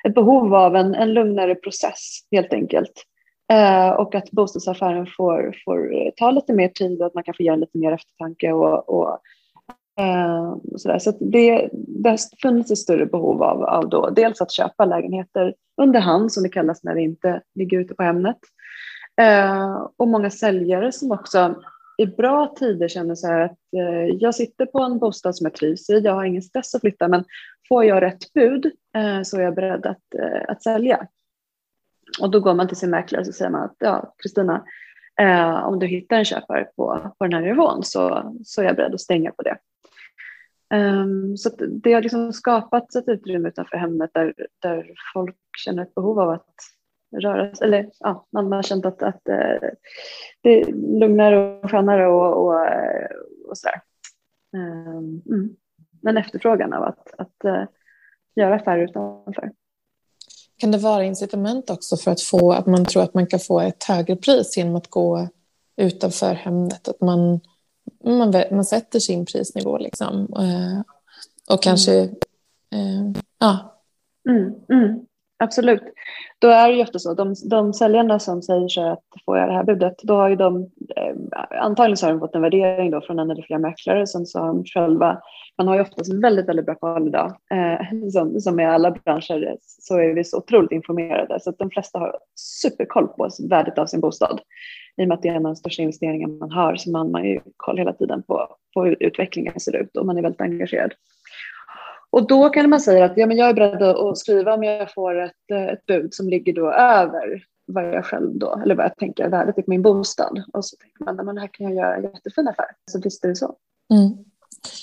ett 0.08 0.16
behov 0.16 0.56
av 0.56 0.76
en, 0.76 0.96
en 0.96 1.14
lugnare 1.14 1.56
process 1.56 2.20
helt 2.32 2.54
enkelt. 2.54 3.04
Uh, 3.54 3.90
och 3.90 4.16
att 4.16 4.32
bostadsaffären 4.32 5.08
får, 5.18 5.56
får 5.66 6.12
ta 6.18 6.32
lite 6.32 6.54
mer 6.54 6.68
tid 6.68 7.02
och 7.02 7.08
att 7.08 7.14
man 7.14 7.24
kan 7.24 7.34
få 7.34 7.44
göra 7.44 7.56
lite 7.56 7.78
mer 7.78 7.92
eftertanke 7.92 8.52
och, 8.52 8.90
och 8.90 9.20
Eh, 10.00 10.56
så, 10.77 11.00
så 11.00 11.12
det, 11.20 11.70
det 11.74 12.10
har 12.10 12.42
funnits 12.42 12.72
ett 12.72 12.77
större 12.77 13.06
behov 13.06 13.44
av, 13.44 13.63
av 13.63 13.89
då, 13.89 14.10
dels 14.10 14.42
att 14.42 14.51
köpa 14.51 14.86
lägenheter 14.86 15.54
under 15.82 16.00
hand 16.00 16.34
som 16.34 16.44
det 16.44 16.50
kallas 16.50 16.84
när 16.84 16.96
det 16.96 17.01
inte 17.01 17.42
ligger 17.56 17.80
ute 17.80 17.96
på 17.96 18.04
Hemnet. 18.04 18.38
Eh, 19.22 19.88
och 19.98 20.08
många 20.08 20.30
säljare 20.30 20.92
som 20.92 21.12
också 21.12 21.56
i 21.98 22.06
bra 22.06 22.54
tider 22.60 22.88
känner 22.88 23.16
så 23.16 23.27
här 23.27 23.39
att 23.39 23.58
eh, 23.77 24.16
jag 24.20 24.36
sitter 24.36 24.66
på 24.66 24.80
en 24.80 25.00
bostad 25.00 25.36
som 25.36 25.46
jag 25.46 25.54
trivs 25.54 25.89
i, 25.89 26.00
jag 26.00 26.13
har 26.13 26.24
ingen 26.24 26.42
stress 26.42 26.75
att 26.75 26.82
flytta 26.82 27.08
men 27.08 27.24
får 27.68 27.86
jag 27.86 28.01
rätt 28.01 28.34
bud 28.34 28.66
eh, 28.96 29.22
så 29.24 29.38
är 29.38 29.42
jag 29.42 29.56
beredd 29.56 29.86
att, 29.86 30.13
eh, 30.20 30.42
att 30.48 30.63
sälja. 30.63 31.08
och 32.22 32.32
då 32.32 32.39
går 32.39 32.54
man 32.54 32.68
till 32.68 32.77
sin 32.77 32.89
mäklare 32.89 33.22
och 33.27 33.36
säger 33.36 33.51
man 33.51 33.63
att 33.63 33.75
ja, 33.80 34.16
Kristina, 34.18 34.63
eh, 35.22 35.68
om 35.68 35.80
du 35.80 35.88
hittar 35.88 36.18
en 36.18 36.25
köpare 36.25 36.63
på, 36.63 37.13
på 37.18 37.25
den 37.25 37.34
här 37.34 37.42
nivån 37.42 37.84
så, 37.84 38.34
så 38.46 38.62
är 38.62 38.66
jag 38.66 38.75
beredd 38.75 38.94
att 38.94 39.01
stänga 39.01 39.32
på 39.32 39.42
det. 39.42 39.58
Um, 40.74 41.38
så 41.38 41.50
det 41.84 41.94
har 41.94 42.02
liksom 42.02 42.34
skapats 42.34 42.96
ett 42.96 43.08
utrymme 43.08 43.50
utanför 43.50 43.78
hemmet 43.78 44.10
där, 44.14 44.34
där 44.60 44.92
folk 45.14 45.38
känner 45.58 45.84
ett 45.84 45.96
behov 45.96 46.20
av 46.20 46.30
att 46.30 46.56
röra 47.22 47.56
sig. 47.56 47.68
Eller 47.68 47.90
ja, 48.00 48.28
man 48.32 48.52
har 48.52 48.64
känt 48.64 48.86
att, 48.86 49.04
att 49.04 49.22
uh, 49.30 49.70
det 50.42 50.62
är 50.62 50.66
lugnare 51.00 51.60
och 51.60 51.72
skönare 51.72 52.08
och, 52.08 52.46
och, 52.46 52.66
eh, 52.66 53.10
och 53.50 53.58
sådär. 53.58 53.82
Um, 54.54 55.22
mm. 55.26 55.56
Men 56.02 56.18
efterfrågan 56.18 56.74
av 56.74 56.84
att, 56.84 57.14
att 57.18 57.46
uh, 57.46 57.64
göra 58.36 58.56
affärer 58.56 58.84
utanför. 58.84 59.52
Kan 60.58 60.72
det 60.72 60.78
vara 60.78 61.04
incitament 61.04 61.70
också 61.70 61.98
för 61.98 62.12
att 62.12 62.22
få 62.22 62.52
att 62.52 62.66
man 62.66 62.86
tror 62.86 63.04
att 63.04 63.14
man 63.14 63.28
kan 63.28 63.40
få 63.40 63.60
ett 63.60 63.84
högre 63.84 64.16
pris 64.16 64.58
genom 64.58 64.76
att 64.76 64.90
gå 64.90 65.28
utanför 65.76 66.34
hemmet? 66.34 66.88
Att 66.88 67.02
man, 67.02 67.40
man, 68.03 68.34
man 68.51 68.65
sätter 68.65 69.00
sin 69.00 69.25
prisnivå 69.25 69.77
liksom. 69.77 70.13
Eh, 70.38 70.82
och 71.56 71.63
kanske, 71.63 72.10
mm. 72.72 73.13
ja. 73.39 73.74
Mm, 74.29 74.53
mm. 74.70 75.08
Absolut. 75.39 75.84
Då 76.39 76.48
är 76.48 76.72
det 76.72 76.82
ofta 76.82 77.00
så, 77.00 77.13
de, 77.13 77.36
de 77.50 77.74
säljarna 77.74 78.20
som 78.20 78.41
säger 78.41 78.67
så 78.67 78.91
att 78.91 79.03
får 79.25 79.38
jag 79.38 79.50
det 79.50 79.53
här 79.53 79.63
budet, 79.63 79.96
då 80.03 80.15
har 80.15 80.29
ju 80.29 80.36
de, 80.36 80.72
eh, 80.96 81.15
antagligen 81.62 81.98
så 81.98 82.06
har 82.06 82.13
de 82.13 82.20
fått 82.20 82.36
en 82.36 82.41
värdering 82.41 82.91
då 82.91 83.01
från 83.01 83.20
en 83.20 83.32
eller 83.32 83.44
flera 83.44 83.60
mäklare 83.60 84.08
som 84.08 84.25
sa 84.25 84.63
själva, 84.74 85.22
man 85.58 85.67
har 85.67 85.75
ju 85.75 85.82
oftast 85.82 86.13
väldigt, 86.13 86.50
väldigt 86.50 86.65
bra 86.65 86.75
koll 86.75 87.08
idag, 87.08 87.36
eh, 87.51 88.10
som, 88.13 88.41
som 88.41 88.60
i 88.60 88.65
alla 88.65 88.91
branscher 88.91 89.58
så 89.62 89.98
är 89.98 90.13
vi 90.13 90.24
så 90.24 90.38
otroligt 90.38 90.72
informerade 90.72 91.39
så 91.39 91.50
att 91.50 91.58
de 91.58 91.70
flesta 91.70 92.00
har 92.00 92.20
superkoll 92.36 93.08
på 93.08 93.29
värdet 93.50 93.77
av 93.77 93.86
sin 93.86 94.01
bostad. 94.01 94.41
I 94.98 95.04
och 95.04 95.08
med 95.08 95.16
att 95.16 95.22
det 95.22 95.30
är 95.30 95.34
en 95.34 95.46
av 95.46 95.54
de 95.54 95.56
största 95.56 95.82
investeringarna 95.82 96.34
man 96.34 96.51
har 96.51 96.75
så 96.75 96.89
man 96.89 97.13
har 97.13 97.24
ju 97.24 97.39
koll 97.58 97.77
hela 97.77 97.94
tiden 97.94 98.24
på, 98.24 98.56
på 98.74 98.84
hur 98.84 98.98
utvecklingen 99.00 99.60
ser 99.60 99.75
ut 99.75 99.98
och 99.98 100.06
man 100.06 100.18
är 100.18 100.22
väldigt 100.22 100.42
engagerad. 100.42 100.94
Och 102.10 102.27
då 102.27 102.50
kan 102.50 102.70
man 102.70 102.82
säga 102.82 103.06
att 103.06 103.18
ja, 103.18 103.25
men 103.25 103.38
jag 103.38 103.50
är 103.50 103.54
beredd 103.54 103.82
att 103.82 104.18
skriva 104.18 104.54
om 104.54 104.63
jag 104.63 104.94
får 104.94 105.22
ett, 105.22 105.51
ett 105.72 105.86
bud 105.86 106.13
som 106.13 106.30
ligger 106.30 106.54
då 106.54 106.72
över 106.72 107.44
vad 107.66 107.86
jag 107.86 108.06
själv 108.06 108.38
då, 108.38 108.62
eller 108.63 108.75
vad 108.75 108.86
jag 108.86 108.98
tänker 108.98 109.24
är 109.24 109.30
värdet 109.30 109.56
på 109.56 109.63
min 109.68 109.82
bostad. 109.82 110.44
Och 110.54 110.66
så 110.66 110.75
tänker 110.77 111.04
man, 111.04 111.25
men 111.25 111.38
här 111.38 111.48
kan 111.48 111.66
jag 111.66 111.75
göra 111.75 111.96
en 111.96 112.04
jättefin 112.04 112.48
affär. 112.48 112.66
Så 112.92 113.01
visst 113.01 113.25
är 113.25 113.30
det 113.30 113.36
så. 113.36 113.56
Mm. 113.94 114.25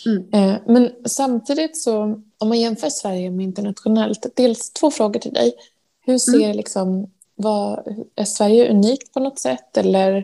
Mm. 0.06 0.50
Eh, 0.50 0.61
men 0.66 0.90
samtidigt 1.04 1.76
så, 1.76 2.02
om 2.38 2.49
man 2.49 2.61
jämför 2.61 2.88
Sverige 2.88 3.30
med 3.30 3.44
internationellt, 3.44 4.26
dels 4.37 4.73
två 4.73 4.90
frågor 4.90 5.21
till 5.21 5.33
dig. 5.33 5.52
Hur 6.06 6.18
ser 6.18 6.44
mm. 6.44 6.56
liksom, 6.56 7.11
vad, 7.35 7.97
är 8.17 8.25
Sverige 8.25 8.71
unikt 8.71 9.14
på 9.14 9.21
något 9.21 9.38
sätt 9.38 9.76
eller 9.76 10.17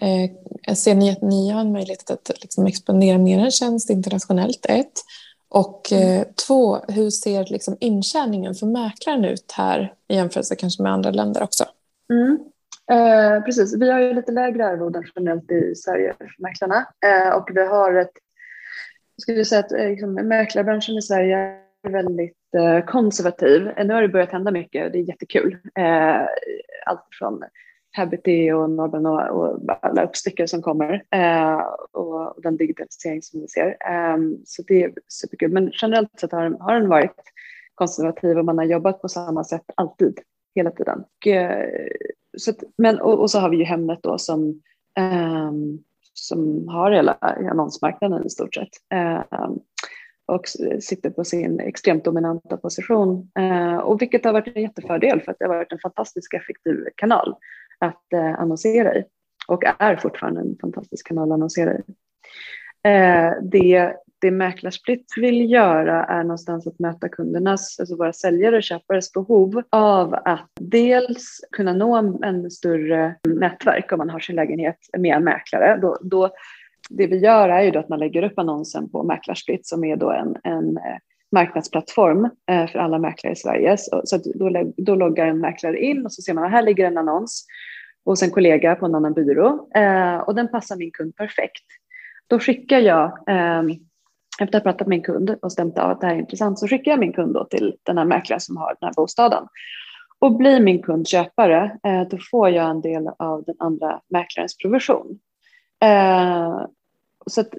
eh, 0.00 0.74
ser 0.74 0.94
ni 0.94 1.10
att 1.10 1.22
ni 1.22 1.50
har 1.50 1.60
en 1.60 1.72
möjlighet 1.72 2.10
att 2.10 2.30
liksom 2.40 2.66
expandera 2.66 3.18
mer 3.18 3.38
en 3.38 3.50
tjänst 3.50 3.90
internationellt? 3.90 4.66
Ett. 4.68 5.00
Och 5.48 5.92
eh, 5.92 6.22
två, 6.46 6.78
hur 6.88 7.10
ser 7.10 7.44
liksom 7.44 7.76
intjäningen 7.80 8.54
för 8.54 8.66
mäklaren 8.66 9.24
ut 9.24 9.52
här 9.52 9.94
i 10.08 10.14
jämförelse 10.14 10.56
kanske 10.56 10.82
med 10.82 10.92
andra 10.92 11.10
länder 11.10 11.42
också? 11.42 11.64
Mm. 12.12 12.38
Eh, 12.90 13.42
precis, 13.44 13.76
vi 13.76 13.90
har 13.90 14.00
ju 14.00 14.14
lite 14.14 14.32
lägre 14.32 14.66
arvoden 14.66 15.04
generellt 15.16 15.50
i 15.50 15.74
Sverige 15.74 16.14
för 16.18 16.34
mäklarna 16.38 16.86
eh, 17.06 17.34
och 17.34 17.50
vi 17.54 17.66
har 17.66 17.94
ett, 17.94 18.12
vi 19.26 19.44
säga 19.44 19.60
att 19.60 19.72
eh, 19.72 19.88
liksom, 19.88 20.14
mäklarbranschen 20.14 20.98
i 20.98 21.02
Sverige 21.02 21.36
är 21.82 21.90
väldigt 21.90 22.39
konservativ. 22.86 23.68
Eh, 23.76 23.86
nu 23.86 23.94
har 23.94 24.02
det 24.02 24.08
börjat 24.08 24.32
hända 24.32 24.50
mycket 24.50 24.86
och 24.86 24.92
det 24.92 24.98
är 24.98 25.08
jättekul. 25.08 25.56
Eh, 25.74 26.26
allt 26.86 27.06
från 27.18 27.42
Habity 27.96 28.52
och 28.52 28.70
Norben 28.70 29.06
och, 29.06 29.60
alla 29.82 30.04
uppstickare 30.04 30.48
som 30.48 30.62
kommer 30.62 31.04
eh, 31.10 31.60
och, 31.92 32.42
den 32.42 32.56
digitalisering 32.56 33.22
som 33.22 33.40
vi 33.40 33.48
ser. 33.48 33.76
Ehm, 33.80 34.38
så 34.44 34.62
det 34.62 34.82
är 34.82 34.92
superkul. 35.08 35.52
Men 35.52 35.70
generellt 35.74 36.20
sett 36.20 36.32
har, 36.32 36.56
har 36.60 36.74
den 36.74 36.88
varit 36.88 37.22
konservativ 37.74 38.38
och 38.38 38.44
man 38.44 38.58
har 38.58 38.64
jobbat 38.64 39.02
på 39.02 39.08
samma 39.08 39.44
sätt 39.44 39.64
alltid, 39.74 40.18
hela 40.54 40.70
tiden. 40.70 40.98
Och, 40.98 41.28
så 42.38 42.52
men, 42.78 43.00
och, 43.00 43.20
och, 43.20 43.30
så 43.30 43.38
har 43.38 43.50
vi 43.50 43.56
ju 43.56 43.64
Hemnet 43.64 44.02
då 44.02 44.18
som, 44.18 44.62
ehm, 44.96 45.78
som 46.14 46.68
har 46.68 46.90
hela 46.90 47.12
annonsmarknaden 47.50 48.26
i 48.26 48.30
stort 48.30 48.54
sett 48.54 48.68
ehm, 48.90 49.58
och 50.30 50.48
sitter 50.80 51.10
på 51.10 51.24
sin 51.24 51.60
extremt 51.60 52.04
dominanta 52.04 52.56
position. 52.56 53.30
Eh, 53.38 53.76
och 53.76 54.02
vilket 54.02 54.24
har 54.24 54.32
varit 54.32 54.56
en 54.56 54.62
jättefördel 54.62 55.20
för 55.20 55.32
att 55.32 55.38
det 55.38 55.44
har 55.44 55.54
varit 55.54 55.72
en 55.72 55.78
fantastiskt 55.78 56.34
effektiv 56.34 56.84
kanal 56.96 57.34
att 57.78 58.12
eh, 58.12 58.40
annonsera 58.40 58.94
i 58.94 59.04
och 59.48 59.62
är 59.78 59.96
fortfarande 59.96 60.40
en 60.40 60.56
fantastisk 60.60 61.06
kanal 61.06 61.30
att 61.30 61.34
annonsera 61.34 61.74
i. 61.74 61.82
Eh, 62.82 63.32
det, 63.42 63.92
det 64.20 64.30
Mäklarsplitt 64.30 65.06
vill 65.16 65.50
göra 65.50 66.04
är 66.04 66.22
någonstans 66.22 66.66
att 66.66 66.78
möta 66.78 67.08
kundernas, 67.08 67.80
alltså 67.80 67.96
våra 67.96 68.12
säljare 68.12 68.56
och 68.56 68.62
köpares 68.62 69.12
behov 69.12 69.62
av 69.70 70.14
att 70.14 70.50
dels 70.60 71.40
kunna 71.52 71.72
nå 71.72 71.96
en, 71.96 72.24
en 72.24 72.50
större 72.50 73.14
nätverk 73.28 73.92
om 73.92 73.98
man 73.98 74.10
har 74.10 74.20
sin 74.20 74.36
lägenhet 74.36 74.78
med 74.98 75.16
en 75.16 75.24
mäklare. 75.24 75.78
Då, 75.82 75.98
då, 76.00 76.30
det 76.90 77.06
vi 77.06 77.18
gör 77.18 77.48
är 77.48 77.62
ju 77.62 77.70
då 77.70 77.78
att 77.78 77.88
man 77.88 77.98
lägger 77.98 78.22
upp 78.22 78.38
annonsen 78.38 78.90
på 78.90 79.02
Mäklarsplitt 79.02 79.66
som 79.66 79.84
är 79.84 79.96
då 79.96 80.10
en, 80.10 80.36
en 80.44 80.76
eh, 80.76 80.98
marknadsplattform 81.32 82.30
eh, 82.50 82.66
för 82.66 82.78
alla 82.78 82.98
mäklare 82.98 83.32
i 83.32 83.36
Sverige. 83.36 83.76
Så, 83.78 84.18
då, 84.34 84.72
då 84.76 84.94
loggar 84.94 85.26
en 85.26 85.40
mäklare 85.40 85.78
in 85.78 86.04
och 86.04 86.12
så 86.12 86.22
ser 86.22 86.34
man 86.34 86.44
att 86.44 86.50
här 86.50 86.62
ligger 86.62 86.86
en 86.86 86.98
annons 86.98 87.46
hos 88.04 88.22
en 88.22 88.30
kollega 88.30 88.74
på 88.74 88.86
en 88.86 88.94
annan 88.94 89.14
byrå 89.14 89.68
eh, 89.74 90.16
och 90.16 90.34
den 90.34 90.48
passar 90.48 90.76
min 90.76 90.90
kund 90.90 91.16
perfekt. 91.16 91.64
Då 92.26 92.38
skickar 92.38 92.78
jag, 92.78 93.18
ehm, 93.26 93.70
efter 94.40 94.58
att 94.58 94.64
ha 94.64 94.72
pratat 94.72 94.86
med 94.86 94.96
min 94.96 95.04
kund 95.04 95.36
och 95.42 95.52
stämt 95.52 95.78
av 95.78 95.90
att 95.90 96.00
det 96.00 96.06
här 96.06 96.14
är 96.14 96.18
intressant, 96.18 96.58
så 96.58 96.68
skickar 96.68 96.90
jag 96.90 97.00
min 97.00 97.12
kund 97.12 97.34
då 97.34 97.44
till 97.44 97.76
den 97.82 97.98
här 97.98 98.04
mäklaren 98.04 98.40
som 98.40 98.56
har 98.56 98.76
den 98.80 98.86
här 98.86 98.94
bostaden. 98.94 99.44
Och 100.18 100.36
blir 100.36 100.60
min 100.60 100.82
kund 100.82 101.08
köpare, 101.08 101.78
då 102.10 102.18
får 102.30 102.50
jag 102.50 102.70
en 102.70 102.80
del 102.80 103.08
av 103.18 103.44
den 103.44 103.56
andra 103.58 104.00
mäklarens 104.08 104.56
provision. 104.56 105.18
Så 107.30 107.40
att, 107.40 107.54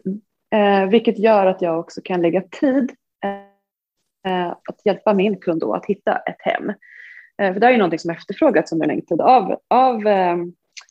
eh, 0.56 0.90
vilket 0.90 1.20
gör 1.20 1.46
att 1.46 1.62
jag 1.62 1.80
också 1.80 2.02
kan 2.04 2.22
lägga 2.22 2.42
tid 2.42 2.92
eh, 4.28 4.48
att 4.48 4.86
hjälpa 4.86 5.14
min 5.14 5.40
kund 5.40 5.62
då 5.62 5.74
att 5.74 5.86
hitta 5.86 6.18
ett 6.18 6.42
hem. 6.42 6.70
Eh, 7.42 7.54
för 7.54 7.60
det 7.60 7.68
är 7.68 7.72
ju 7.72 7.78
någonting 7.78 8.00
som 8.00 8.12
efterfrågats 8.12 8.72
under 8.72 8.86
en 8.86 8.88
längre 8.88 9.06
tid 9.06 9.22
av, 9.22 9.56
av 9.68 10.08
eh, 10.08 10.38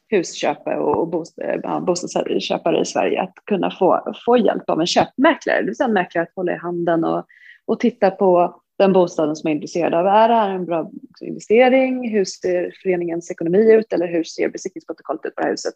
husköpare 0.09 0.79
och 0.79 1.09
bost, 1.09 1.39
eh, 1.39 1.81
bostadsköpare 1.81 2.81
i 2.81 2.85
Sverige 2.85 3.23
att 3.23 3.35
kunna 3.45 3.71
få, 3.71 4.15
få 4.27 4.37
hjälp 4.37 4.71
av 4.71 4.81
en 4.81 4.87
köpmäklare, 4.87 5.61
det 5.61 5.67
vill 5.67 5.77
säga 5.77 5.89
en 5.89 5.93
mäklare 5.93 6.23
att 6.23 6.35
hålla 6.37 6.53
i 6.53 6.57
handen 6.57 7.05
och, 7.05 7.27
och 7.67 7.81
titta 7.81 8.11
på 8.11 8.61
den 8.79 8.93
bostaden 8.93 9.37
som 9.37 9.49
är 9.49 9.53
intresserad 9.53 9.95
av. 9.95 10.07
Är 10.07 10.29
det 10.29 10.35
här 10.35 10.51
en 10.51 10.65
bra 10.65 10.91
investering? 11.21 12.11
Hur 12.11 12.25
ser 12.25 12.75
föreningens 12.83 13.31
ekonomi 13.31 13.73
ut? 13.73 13.93
Eller 13.93 14.07
hur 14.07 14.25
ser 14.25 14.49
besiktningsprotokollet 14.49 15.25
ut 15.25 15.35
på 15.35 15.41
det 15.41 15.47
här 15.47 15.53
huset? 15.53 15.75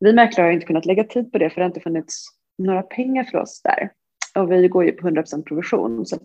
Vi 0.00 0.12
mäklare 0.12 0.46
har 0.46 0.52
inte 0.52 0.66
kunnat 0.66 0.86
lägga 0.86 1.04
tid 1.04 1.32
på 1.32 1.38
det 1.38 1.50
för 1.50 1.56
det 1.56 1.64
har 1.64 1.70
inte 1.70 1.80
funnits 1.80 2.26
några 2.58 2.82
pengar 2.82 3.24
för 3.24 3.38
oss 3.38 3.62
där. 3.62 3.90
Och 4.38 4.52
vi 4.52 4.68
går 4.68 4.84
ju 4.84 4.92
på 4.92 5.08
100% 5.08 5.42
provision 5.42 6.06
så 6.06 6.18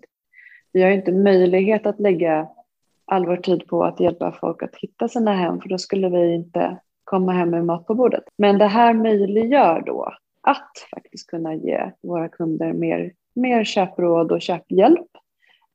vi 0.73 0.83
har 0.83 0.91
inte 0.91 1.11
möjlighet 1.11 1.85
att 1.85 1.99
lägga 1.99 2.47
all 3.05 3.25
vår 3.25 3.37
tid 3.37 3.67
på 3.67 3.83
att 3.83 3.99
hjälpa 3.99 4.31
folk 4.31 4.63
att 4.63 4.75
hitta 4.75 5.07
sina 5.07 5.33
hem 5.33 5.61
för 5.61 5.69
då 5.69 5.77
skulle 5.77 6.09
vi 6.09 6.33
inte 6.33 6.79
komma 7.03 7.31
hem 7.31 7.49
med 7.49 7.65
mat 7.65 7.87
på 7.87 7.95
bordet. 7.95 8.23
Men 8.37 8.57
det 8.57 8.67
här 8.67 8.93
möjliggör 8.93 9.83
då 9.85 10.13
att 10.41 10.71
faktiskt 10.95 11.29
kunna 11.29 11.55
ge 11.55 11.91
våra 12.01 12.29
kunder 12.29 12.73
mer, 12.73 13.13
mer 13.35 13.63
köpråd 13.63 14.31
och 14.31 14.41
köphjälp 14.41 15.07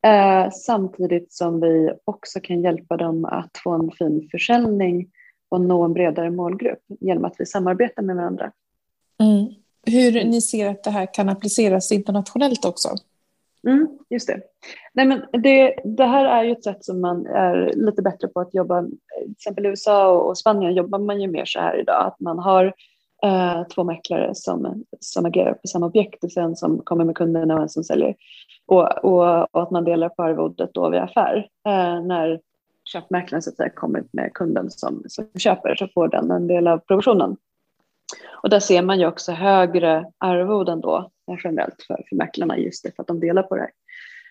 eh, 0.07 0.51
samtidigt 0.51 1.33
som 1.33 1.61
vi 1.61 1.93
också 2.05 2.41
kan 2.41 2.63
hjälpa 2.63 2.97
dem 2.97 3.25
att 3.25 3.51
få 3.65 3.71
en 3.71 3.91
fin 3.91 4.29
försäljning 4.31 5.11
och 5.49 5.61
nå 5.61 5.83
en 5.83 5.93
bredare 5.93 6.31
målgrupp 6.31 6.83
genom 7.01 7.25
att 7.25 7.35
vi 7.39 7.47
samarbetar 7.47 8.03
med 8.03 8.17
varandra. 8.17 8.53
Mm. 9.21 9.47
Hur 9.87 10.25
ni 10.25 10.41
ser 10.41 10.71
att 10.71 10.85
det 10.85 10.91
här 10.91 11.15
kan 11.15 11.29
appliceras 11.29 11.93
internationellt 11.93 12.65
också? 12.65 12.89
Mm, 13.67 13.89
just 14.11 14.27
det. 14.27 14.41
Nej, 14.93 15.07
men 15.07 15.23
det. 15.43 15.75
Det 15.85 16.05
här 16.05 16.25
är 16.25 16.45
ju 16.45 16.53
ett 16.53 16.65
sätt 16.65 16.85
som 16.85 17.01
man 17.01 17.27
är 17.27 17.73
lite 17.75 18.03
bättre 18.03 18.29
på 18.29 18.41
att 18.41 18.55
jobba. 18.55 18.83
Till 18.83 19.31
exempel 19.31 19.67
i 19.67 19.69
USA 19.69 20.09
och 20.09 20.39
Spanien 20.39 20.75
jobbar 20.75 20.99
man 20.99 21.21
ju 21.21 21.29
mer 21.29 21.45
så 21.45 21.61
här 21.61 21.81
idag. 21.81 22.07
Att 22.07 22.21
man 22.21 22.39
har 22.39 22.75
eh, 23.23 23.63
två 23.75 23.85
mäklare 23.85 24.35
som, 24.35 24.85
som 25.01 25.27
agerar 25.27 25.53
på 25.53 25.67
samma 25.67 25.87
objekt. 25.87 26.19
Det 26.21 26.41
en 26.41 26.57
som 26.57 26.79
kommer 26.85 27.05
med 27.05 27.15
kunderna 27.15 27.55
och 27.55 27.63
en 27.63 27.69
som 27.69 27.85
säljer. 27.85 28.15
Och, 28.67 29.05
och, 29.05 29.55
och 29.55 29.63
att 29.63 29.71
man 29.71 29.85
delar 29.85 30.09
på 30.09 30.23
arvodet 30.23 30.71
då 30.75 30.89
vid 30.89 31.01
affär. 31.01 31.49
Eh, 31.67 32.03
när 32.03 32.41
köpmäklaren 32.87 33.43
så 33.43 33.51
att 33.51 33.57
säga, 33.57 33.71
kommer 33.71 34.05
med 34.11 34.33
kunden 34.35 34.71
som, 34.71 35.03
som 35.09 35.29
köper 35.39 35.75
så 35.75 35.89
får 35.89 36.09
den 36.09 36.31
en 36.31 36.47
del 36.47 36.67
av 36.67 36.79
provisionen. 36.79 37.37
Och 38.43 38.51
där 38.51 38.61
ser 38.61 38.83
man 38.83 39.01
ju 39.01 39.07
också 39.07 39.33
högre 39.33 40.13
arvoden 40.19 40.81
då 40.81 41.11
generellt 41.45 41.83
för, 41.87 42.05
för 42.09 42.17
mäklarna 42.17 42.59
just 42.59 42.85
det 42.85 42.97
för 42.97 43.03
att 43.03 43.07
de 43.07 43.21
delar 43.21 43.43
på 43.43 43.57
det 43.57 43.61
här. 43.61 43.71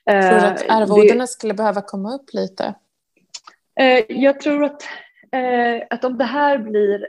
Tror 0.05 0.51
att 0.51 0.69
eh, 0.69 0.75
arvodena 0.75 1.23
det, 1.23 1.27
skulle 1.27 1.53
behöva 1.53 1.81
komma 1.81 2.15
upp 2.15 2.33
lite? 2.33 2.73
Eh, 3.79 4.03
jag 4.09 4.39
tror 4.39 4.63
att 4.63 4.83
eh, 5.31 5.83
att 5.89 6.03
om 6.03 6.17
det 6.17 6.23
här 6.23 6.57
blir 6.57 7.07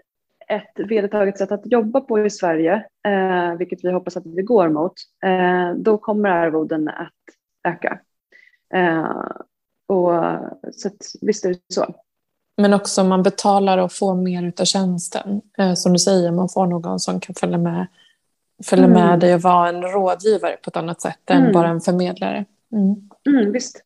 ett 0.49 0.89
vedertaget 0.89 1.39
sätt 1.39 1.53
att 1.53 1.73
jobba 1.73 2.01
på 2.01 2.27
i 2.27 2.31
Sverige, 2.31 2.87
eh, 3.09 3.55
vilket 3.59 3.85
vi 3.85 3.93
hoppas 3.93 4.17
att 4.17 4.27
vi 4.27 4.43
går 4.43 4.69
mot, 4.69 4.93
eh, 5.25 5.77
då 5.77 5.99
kommer 5.99 6.29
arvoden 6.29 6.89
att 6.89 7.13
öka. 7.69 8.01
Och, 9.87 10.13
så 10.73 10.89
att, 10.89 10.97
visst 11.21 11.45
är 11.45 11.49
det 11.49 11.61
så. 11.75 11.95
Men 12.57 12.75
också 12.75 13.05
man 13.05 13.23
betalar 13.23 13.79
och 13.79 13.93
får 13.93 14.15
mer 14.15 14.53
av 14.61 14.65
tjänsten. 14.65 15.41
Eh, 15.59 15.75
som 15.75 15.93
du 15.93 15.99
säger, 15.99 16.33
man 16.33 16.49
får 16.49 16.67
någon 16.67 17.01
som 17.01 17.21
kan 17.21 17.35
följa 17.35 17.59
med, 17.59 17.87
följa 18.65 18.85
mm. 18.85 19.01
med 19.01 19.21
dig 19.21 19.35
och 19.35 19.43
vara 19.43 19.69
en 19.69 19.83
rådgivare 19.83 20.57
på 20.63 20.69
ett 20.69 20.77
annat 20.77 21.01
sätt 21.01 21.31
än 21.31 21.41
mm. 21.41 21.53
bara 21.53 21.69
en 21.69 21.81
förmedlare. 21.81 22.45
Mm. 22.73 22.97
mm. 23.29 23.53
visst. 23.53 23.83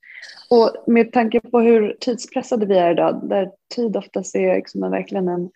Och 0.51 0.71
med 0.87 1.13
tanke 1.13 1.41
på 1.41 1.61
hur 1.61 1.97
tidspressade 2.01 2.67
vi 2.67 2.79
är 2.79 2.91
idag, 2.91 3.21
där 3.29 3.51
tid 3.75 3.97
oftast 3.97 4.35
är 4.35 4.55
liksom 4.55 4.91
verkligen 4.91 5.29
en 5.29 5.51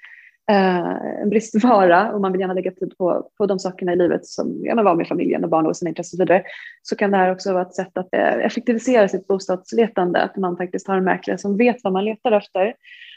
Eh, 0.51 1.23
en 1.23 1.31
bristvara 1.31 2.13
och 2.13 2.21
man 2.21 2.33
vill 2.33 2.41
gärna 2.41 2.55
lägga 2.55 2.71
tid 2.71 2.99
på, 2.99 3.31
på 3.39 3.47
de 3.47 3.59
sakerna 3.59 3.93
i 3.93 3.97
livet 3.97 4.27
som 4.27 4.65
gärna 4.65 4.83
vara 4.83 4.95
med 4.95 5.09
familjen 5.09 5.45
och 5.45 5.51
barn 5.51 5.67
och 5.67 5.77
sina 5.77 5.89
intressen 5.89 6.17
och 6.17 6.27
så 6.27 6.33
vidare, 6.33 6.45
så 6.83 6.97
kan 6.97 7.11
det 7.11 7.17
här 7.17 7.33
också 7.33 7.53
vara 7.53 7.63
ett 7.63 7.75
sätt 7.75 7.99
att 7.99 8.15
eh, 8.15 8.35
effektivisera 8.35 9.09
sitt 9.09 9.27
bostadsletande, 9.27 10.21
att 10.21 10.37
man 10.37 10.57
faktiskt 10.57 10.89
har 10.89 10.97
en 10.97 11.05
mäklare 11.05 11.39
som 11.39 11.57
vet 11.57 11.77
vad 11.85 11.93
man 11.93 12.05
letar 12.05 12.33
efter 12.33 12.75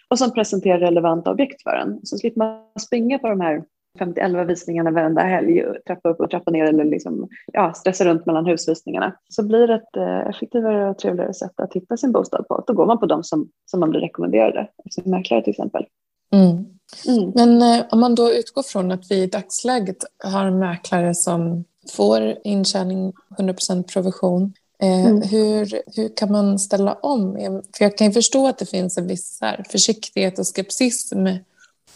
och 0.09 0.19
som 0.19 0.33
presenterar 0.33 0.79
relevanta 0.79 1.31
objekt 1.31 1.63
för 1.63 1.75
en. 1.75 1.99
Så 2.03 2.17
slipper 2.17 2.39
man 2.39 2.61
springa 2.79 3.19
på 3.19 3.29
de 3.29 3.41
här 3.41 3.63
50-11 3.99 4.45
visningarna 4.45 4.91
varenda 4.91 5.21
helg, 5.21 5.63
trappa 5.87 6.09
upp 6.09 6.19
och 6.19 6.29
trappa 6.29 6.51
ner 6.51 6.65
eller 6.65 6.83
liksom, 6.83 7.27
ja, 7.53 7.73
stressa 7.73 8.05
runt 8.05 8.25
mellan 8.25 8.45
husvisningarna. 8.45 9.13
Så 9.29 9.47
blir 9.47 9.67
det 9.67 9.75
ett 9.75 9.95
eh, 9.97 10.27
effektivare 10.27 10.89
och 10.89 10.97
trevligare 10.97 11.33
sätt 11.33 11.59
att 11.59 11.73
hitta 11.73 11.97
sin 11.97 12.11
bostad 12.11 12.47
på. 12.47 12.63
Då 12.67 12.73
går 12.73 12.85
man 12.85 12.99
på 12.99 13.05
de 13.05 13.23
som, 13.23 13.49
som 13.65 13.79
man 13.79 13.89
blir 13.89 14.01
rekommenderade 14.01 14.67
som 14.83 15.03
sin 15.03 15.11
mäklare 15.11 15.43
till 15.43 15.51
exempel. 15.51 15.85
Mm. 16.33 16.65
Mm. 17.07 17.31
Men 17.35 17.61
eh, 17.61 17.85
om 17.89 17.99
man 17.99 18.15
då 18.15 18.33
utgår 18.33 18.63
från 18.63 18.91
att 18.91 19.11
vi 19.11 19.15
i 19.15 19.27
dagsläget 19.27 19.97
har 20.23 20.51
mäklare 20.51 21.15
som 21.15 21.63
får 21.91 22.35
intjäning 22.43 23.13
100 23.39 23.53
provision. 23.93 24.53
Eh, 24.81 25.05
mm. 25.05 25.21
hur, 25.21 25.81
hur 25.95 26.15
kan 26.15 26.31
man 26.31 26.59
ställa 26.59 26.93
om? 26.93 27.33
För 27.77 27.85
jag 27.85 27.97
kan 27.97 28.07
ju 28.07 28.13
förstå 28.13 28.47
att 28.47 28.57
det 28.57 28.65
finns 28.65 28.97
en 28.97 29.07
viss 29.07 29.37
här, 29.41 29.65
försiktighet 29.69 30.39
och 30.39 30.47
skepsism 30.55 31.27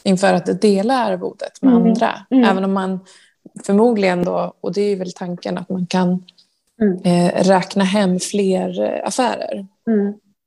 inför 0.04 0.34
att 0.34 0.62
dela 0.62 0.98
arvodet 0.98 1.62
med 1.62 1.74
mm. 1.74 1.88
andra. 1.88 2.26
Mm. 2.30 2.44
Även 2.44 2.64
om 2.64 2.74
man 2.74 3.00
förmodligen 3.66 4.24
då, 4.24 4.54
och 4.62 4.74
det 4.74 4.82
är 4.82 4.96
väl 4.96 5.12
tanken, 5.12 5.58
att 5.58 5.70
man 5.70 5.88
kan 5.88 6.24
mm. 6.82 6.98
eh, 7.04 7.44
räkna 7.44 7.84
hem 7.84 8.20
fler 8.20 8.82
eh, 8.82 9.08
affärer. 9.08 9.66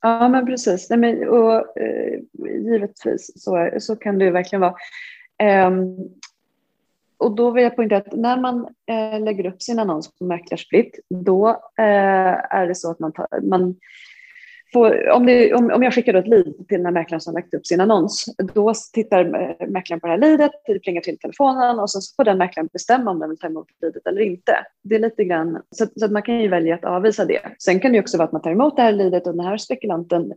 Ja, 0.04 0.28
men 0.28 0.46
precis. 0.46 0.90
Nej, 0.90 0.99
men, 0.99 1.28
och, 1.28 1.78
eh, 1.78 2.20
givetvis 2.49 3.32
så, 3.34 3.70
så 3.78 3.96
kan 3.96 4.18
det 4.18 4.30
verkligen 4.30 4.61
vara. 4.61 4.75
Eh, 5.38 5.70
och 7.18 7.34
då 7.34 7.50
vill 7.50 7.64
jag 7.64 7.76
poängtera 7.76 7.99
att 7.99 8.12
när 8.12 8.40
man 8.40 8.68
eh, 8.87 9.20
lägger 9.20 9.46
upp 9.46 9.62
sin 9.62 9.78
annons 9.78 10.18
på 10.18 10.25
Mäklarsplitt, 10.25 10.99
då 11.08 11.49
eh, 11.78 12.54
är 12.54 12.66
det 12.66 12.75
så 12.75 12.90
att 12.90 12.99
man, 12.99 13.12
tar, 13.12 13.40
man 13.42 13.76
får, 14.75 15.11
om, 15.11 15.26
det, 15.26 15.54
om, 15.54 15.71
om 15.71 15.83
jag 15.83 15.95
skickar 15.95 16.14
ett 16.14 16.28
lead 16.28 16.45
till 16.45 16.76
den 16.78 16.87
här 16.87 16.93
mäklaren 16.93 17.21
som 17.21 17.35
lagt 17.35 17.54
upp 17.54 17.66
sin 17.66 17.81
annons, 17.81 18.25
då 18.54 18.73
tittar 18.93 19.25
mäklaren 19.66 20.00
på 20.00 20.07
det 20.07 20.12
här 20.12 20.19
leadet, 20.19 20.50
det 20.66 20.78
plingar 20.78 21.00
till 21.00 21.19
telefonen 21.19 21.78
och 21.78 21.90
så 21.90 22.00
får 22.16 22.25
den 22.25 22.38
mäklaren 22.38 22.69
bestämma 22.73 23.11
om 23.11 23.19
den 23.19 23.28
vill 23.28 23.38
ta 23.38 23.47
emot 23.47 23.66
leadet 23.83 24.07
eller 24.07 24.21
inte. 24.21 24.57
Det 24.83 24.95
är 24.95 24.99
lite 24.99 25.25
grann, 25.25 25.62
så, 25.71 25.87
så 25.97 26.04
att 26.04 26.12
man 26.12 26.23
kan 26.23 26.40
ju 26.40 26.49
välja 26.49 26.75
att 26.75 26.85
avvisa 26.85 27.25
det. 27.25 27.40
Sen 27.59 27.80
kan 27.80 27.93
det 27.93 28.00
också 28.00 28.17
vara 28.19 28.26
att 28.26 28.32
man 28.32 28.43
tar 28.43 28.50
emot 28.50 28.76
det 28.76 28.82
här 28.82 28.93
leadet 28.93 29.26
och 29.26 29.37
den 29.37 29.47
här 29.47 29.56
spekulanten 29.56 30.32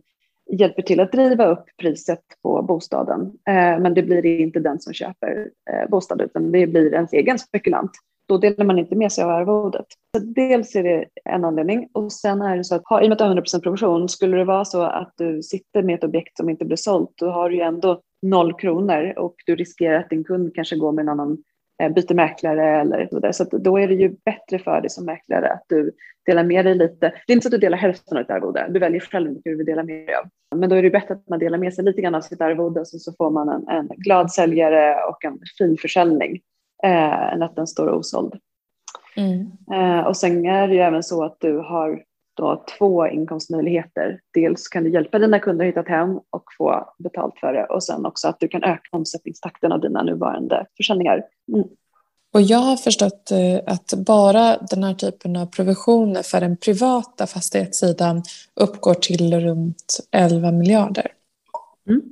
hjälper 0.50 0.82
till 0.82 1.00
att 1.00 1.12
driva 1.12 1.46
upp 1.46 1.64
priset 1.80 2.22
på 2.42 2.62
bostaden. 2.62 3.20
Eh, 3.48 3.80
men 3.80 3.94
det 3.94 4.02
blir 4.02 4.26
inte 4.26 4.60
den 4.60 4.80
som 4.80 4.92
köper 4.92 5.48
eh, 5.70 6.24
utan 6.24 6.52
det 6.52 6.66
blir 6.66 6.94
ens 6.94 7.12
egen 7.12 7.38
spekulant. 7.38 7.90
Då 8.28 8.38
delar 8.38 8.64
man 8.64 8.78
inte 8.78 8.96
med 8.96 9.12
sig 9.12 9.24
av 9.24 9.30
arvodet. 9.30 9.86
Så 10.16 10.24
dels 10.24 10.76
är 10.76 10.82
det 10.82 11.04
en 11.24 11.44
anledning 11.44 11.88
och 11.92 12.12
sen 12.12 12.42
är 12.42 12.56
det 12.56 12.64
så 12.64 12.74
att 12.74 12.82
i 12.82 12.84
och 12.94 13.00
med 13.00 13.12
att 13.12 13.18
du 13.18 13.24
har 13.24 13.34
100% 13.34 13.62
provision, 13.62 14.08
skulle 14.08 14.36
det 14.36 14.44
vara 14.44 14.64
så 14.64 14.82
att 14.82 15.12
du 15.16 15.42
sitter 15.42 15.82
med 15.82 15.94
ett 15.94 16.04
objekt 16.04 16.36
som 16.36 16.48
inte 16.48 16.64
blir 16.64 16.76
sålt, 16.76 17.10
då 17.16 17.30
har 17.30 17.50
du 17.50 17.56
ju 17.56 17.62
ändå 17.62 18.02
noll 18.22 18.54
kronor 18.54 19.12
och 19.16 19.34
du 19.46 19.56
riskerar 19.56 19.98
att 20.00 20.10
din 20.10 20.24
kund 20.24 20.54
kanske 20.54 20.76
går 20.76 20.92
med 20.92 21.02
en 21.02 21.08
annan 21.08 21.38
eh, 21.82 21.92
byter 21.92 22.14
mäklare 22.14 22.80
eller 22.80 23.08
så 23.10 23.18
där. 23.18 23.32
Så 23.32 23.44
då 23.44 23.78
är 23.78 23.88
det 23.88 23.94
ju 23.94 24.16
bättre 24.24 24.58
för 24.58 24.80
dig 24.80 24.90
som 24.90 25.04
mäklare 25.04 25.52
att 25.52 25.64
du 25.68 25.92
delar 26.26 26.44
med 26.44 26.64
dig 26.64 26.74
lite. 26.74 27.12
Det 27.26 27.32
är 27.32 27.34
inte 27.34 27.44
så 27.44 27.48
att 27.48 27.60
du 27.60 27.66
delar 27.66 27.78
hälften 27.78 28.18
av 28.18 28.24
ditt 28.24 28.30
arvode, 28.30 28.66
du 28.70 28.78
väljer 28.80 29.00
själv 29.00 29.26
hur 29.26 29.34
mycket 29.34 29.52
du 29.52 29.56
vill 29.56 29.66
dela 29.66 29.82
med 29.82 30.06
dig 30.06 30.14
av. 30.14 30.58
Men 30.58 30.70
då 30.70 30.76
är 30.76 30.82
det 30.82 30.90
bättre 30.90 31.14
att 31.14 31.28
man 31.28 31.38
delar 31.38 31.58
med 31.58 31.74
sig 31.74 31.84
lite 31.84 32.00
grann 32.02 32.14
av 32.14 32.20
sitt 32.20 32.40
arvode 32.40 32.80
och 32.80 32.88
så 32.88 33.12
får 33.12 33.30
man 33.30 33.48
en, 33.48 33.68
en 33.68 33.88
glad 33.88 34.30
säljare 34.30 35.04
och 35.04 35.24
en 35.24 35.38
fin 35.58 35.76
försäljning 35.76 36.40
eh, 36.84 37.32
än 37.32 37.42
att 37.42 37.56
den 37.56 37.66
står 37.66 37.88
osåld. 37.88 38.34
Mm. 39.16 39.52
Eh, 39.72 40.06
och 40.06 40.16
sen 40.16 40.46
är 40.46 40.68
det 40.68 40.74
ju 40.74 40.80
även 40.80 41.02
så 41.02 41.24
att 41.24 41.36
du 41.40 41.58
har 41.58 42.02
då 42.36 42.64
två 42.78 43.06
inkomstmöjligheter. 43.06 44.20
Dels 44.34 44.68
kan 44.68 44.84
du 44.84 44.90
hjälpa 44.90 45.18
dina 45.18 45.38
kunder 45.38 45.64
att 45.64 45.68
hitta 45.68 45.80
ett 45.80 45.88
hem 45.88 46.16
och 46.30 46.44
få 46.58 46.94
betalt 46.98 47.38
för 47.40 47.52
det 47.52 47.64
och 47.64 47.84
sen 47.84 48.06
också 48.06 48.28
att 48.28 48.40
du 48.40 48.48
kan 48.48 48.64
öka 48.64 48.88
omsättningstakten 48.92 49.72
av 49.72 49.80
dina 49.80 50.02
nuvarande 50.02 50.66
försäljningar. 50.76 51.22
Mm. 51.54 51.68
Och 52.34 52.42
jag 52.42 52.58
har 52.58 52.76
förstått 52.76 53.30
eh, 53.30 53.74
att 53.74 53.94
bara 54.06 54.56
den 54.56 54.84
här 54.84 54.94
typen 54.94 55.36
av 55.36 55.46
provisioner 55.46 56.22
för 56.22 56.40
den 56.40 56.56
privata 56.56 57.26
fastighetssidan 57.26 58.22
uppgår 58.54 58.94
till 58.94 59.40
runt 59.40 59.98
11 60.10 60.52
miljarder. 60.52 61.06
Mm. 61.88 62.02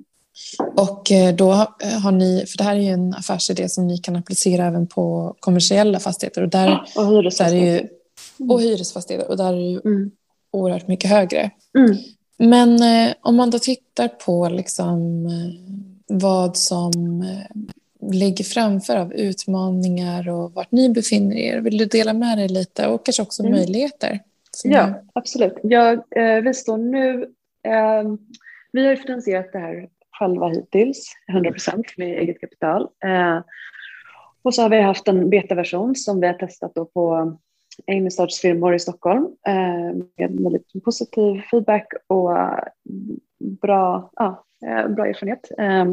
Och 0.77 1.12
eh, 1.12 1.35
då 1.35 1.53
har 2.03 2.12
ni, 2.12 2.44
för 2.46 2.59
det 2.59 2.64
här 2.64 2.77
är 2.77 2.81
ju 2.81 2.88
en 2.88 3.14
affärsidé 3.14 3.68
som 3.68 3.87
ni 3.87 3.99
kan 3.99 4.16
applicera 4.16 4.64
även 4.64 4.87
på 4.87 5.37
kommersiella 5.40 6.01
fastigheter 6.01 6.42
och 6.42 6.49
där, 6.49 6.87
och 6.96 7.07
hyresfastigheter. 7.07 7.59
Där 7.61 7.66
är 7.66 7.81
ju, 7.81 7.88
och 8.53 8.61
hyresfastigheter 8.61 9.31
och 9.31 9.37
där 9.37 9.53
är 9.53 9.70
ju 9.70 9.81
mm. 9.85 10.11
oerhört 10.51 10.88
mycket 10.88 11.11
högre. 11.11 11.51
Mm. 11.79 11.96
Men 12.38 12.83
eh, 12.83 13.14
om 13.20 13.37
man 13.37 13.51
då 13.51 13.59
tittar 13.59 14.09
på 14.09 14.49
liksom, 14.49 15.27
eh, 15.27 15.77
vad 16.07 16.57
som 16.57 17.22
eh, 17.22 18.11
ligger 18.12 18.44
framför 18.44 18.96
av 18.96 19.12
utmaningar 19.12 20.29
och 20.29 20.53
vart 20.53 20.72
ni 20.72 20.88
befinner 20.88 21.37
er, 21.37 21.61
vill 21.61 21.79
du 21.79 21.85
dela 21.85 22.12
med 22.12 22.38
dig 22.38 22.49
lite 22.49 22.87
och 22.87 23.05
kanske 23.05 23.22
också 23.22 23.42
mm. 23.42 23.53
möjligheter? 23.53 24.20
Ja, 24.64 25.03
absolut. 25.12 25.55
Jag, 25.62 25.92
eh, 25.92 26.42
vi 26.42 26.55
står 26.55 26.77
nu, 26.77 27.22
eh, 27.62 28.03
vi 28.72 28.87
har 28.87 28.96
finansierat 28.96 29.53
det 29.53 29.59
här 29.59 29.88
själva 30.19 30.49
hittills, 30.49 31.13
100 31.33 31.51
procent 31.51 31.87
med 31.97 32.19
eget 32.19 32.41
kapital. 32.41 32.89
Eh, 33.05 33.41
och 34.43 34.55
så 34.55 34.63
har 34.63 34.69
vi 34.69 34.81
haft 34.81 35.09
en 35.09 35.31
betaversion 35.31 35.95
som 35.95 36.21
vi 36.21 36.27
har 36.27 36.35
testat 36.35 36.75
då 36.75 36.85
på 36.85 37.37
innerstadsfirmor 37.87 38.75
i 38.75 38.79
Stockholm 38.79 39.27
eh, 39.49 39.97
med 40.17 40.41
väldigt 40.43 40.85
positiv 40.85 41.41
feedback 41.51 41.87
och 42.07 42.31
bra, 43.39 44.11
ja, 44.17 44.45
eh, 44.67 44.89
bra 44.89 45.07
erfarenhet. 45.07 45.51
Eh, 45.59 45.85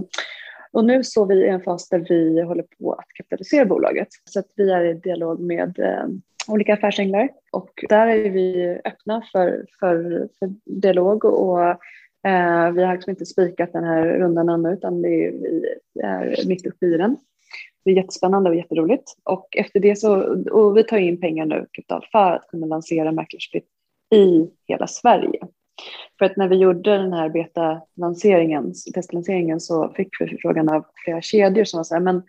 och 0.72 0.86
nu 0.86 1.04
står 1.04 1.26
vi 1.26 1.36
i 1.36 1.48
en 1.48 1.62
fas 1.62 1.90
där 1.90 2.06
vi 2.10 2.42
håller 2.42 2.66
på 2.80 2.94
att 2.94 3.08
kapitalisera 3.14 3.66
bolaget. 3.66 4.08
Så 4.30 4.40
att 4.40 4.48
vi 4.56 4.72
är 4.72 4.86
i 4.86 4.94
dialog 4.94 5.40
med 5.40 5.80
eh, 5.80 6.06
olika 6.48 6.74
affärsänglar 6.74 7.30
och 7.52 7.70
där 7.90 8.08
är 8.08 8.30
vi 8.30 8.78
öppna 8.86 9.24
för, 9.32 9.66
för, 9.80 10.28
för 10.40 10.54
dialog 10.66 11.26
och 11.26 11.78
eh, 12.28 12.72
vi 12.72 12.84
har 12.84 12.94
liksom 12.94 13.10
inte 13.10 13.26
spikat 13.26 13.74
den 13.74 13.84
här 13.84 14.06
rundan 14.06 14.50
ännu 14.50 14.74
utan 14.74 15.02
det 15.02 15.26
är, 15.26 15.32
vi 15.94 16.02
är 16.02 16.48
mitt 16.48 16.66
uppe 16.66 16.86
i 16.86 16.98
den. 16.98 17.18
Det 17.86 17.92
är 17.92 17.96
jättespännande 17.96 18.50
och 18.50 18.56
jätteroligt. 18.56 19.04
Och 19.24 19.58
efter 19.58 19.80
det 19.80 19.96
så, 19.96 20.16
och 20.52 20.78
vi 20.78 20.84
tar 20.84 20.98
in 20.98 21.20
pengar 21.22 21.46
nu, 21.46 21.68
kapital, 21.72 22.06
för 22.12 22.32
att 22.32 22.48
kunna 22.48 22.68
lansera 22.68 23.12
Mäklarsplitt 23.12 23.68
i 24.16 24.50
hela 24.68 24.88
Sverige. 24.88 25.40
För 26.20 26.26
att 26.26 26.38
när 26.38 26.48
vi 26.48 26.56
gjorde 26.56 26.98
den 26.98 27.14
här 27.14 27.30
beta-lanseringen, 27.30 28.74
testlanseringen, 28.94 29.60
så 29.60 29.90
fick 29.90 30.08
vi 30.20 30.28
förfrågan 30.28 30.70
av 30.70 30.86
flera 31.06 31.22
kedjor 31.22 31.64
som 31.64 31.78
var 31.78 31.84
så 31.84 31.94
här, 31.94 32.02
men 32.02 32.24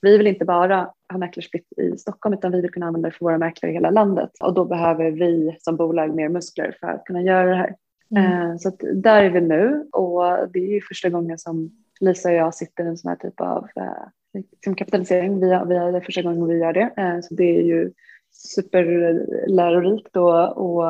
vi 0.00 0.18
vill 0.18 0.26
inte 0.26 0.44
bara 0.44 0.90
ha 1.12 1.18
mäklarsplitt 1.18 1.66
i 1.76 1.98
Stockholm 1.98 2.34
utan 2.34 2.52
vi 2.52 2.60
vill 2.60 2.70
kunna 2.70 2.86
använda 2.86 3.08
det 3.08 3.14
för 3.16 3.24
våra 3.24 3.38
mäklare 3.38 3.72
i 3.72 3.74
hela 3.74 3.90
landet 3.90 4.30
och 4.40 4.54
då 4.54 4.64
behöver 4.64 5.10
vi 5.10 5.56
som 5.60 5.76
bolag 5.76 6.14
mer 6.14 6.28
muskler 6.28 6.76
för 6.80 6.86
att 6.86 7.04
kunna 7.04 7.22
göra 7.22 7.50
det 7.50 7.56
här. 7.56 7.74
Mm. 8.16 8.58
Så 8.58 8.70
där 8.94 9.24
är 9.24 9.30
vi 9.30 9.40
nu 9.40 9.88
och 9.92 10.22
det 10.52 10.58
är 10.58 10.72
ju 10.72 10.80
första 10.80 11.08
gången 11.08 11.38
som 11.38 11.70
Lisa 12.00 12.28
och 12.28 12.34
jag 12.34 12.54
sitter 12.54 12.84
i 12.84 12.86
en 12.86 12.96
sån 12.96 13.08
här 13.08 13.16
typ 13.16 13.40
av 13.40 13.68
eh, 13.76 14.40
liksom 14.52 14.74
kapitalisering. 14.74 15.40
Vi, 15.40 15.46
vi 15.46 15.76
är 15.76 15.92
det 15.92 16.00
första 16.00 16.22
gången 16.22 16.46
vi 16.46 16.58
gör 16.58 16.72
det. 16.72 16.90
Eh, 16.96 17.20
så 17.22 17.34
det 17.34 17.56
är 17.56 17.62
ju 17.62 17.92
superlärorikt 18.30 20.16
och, 20.16 20.56
och 20.56 20.84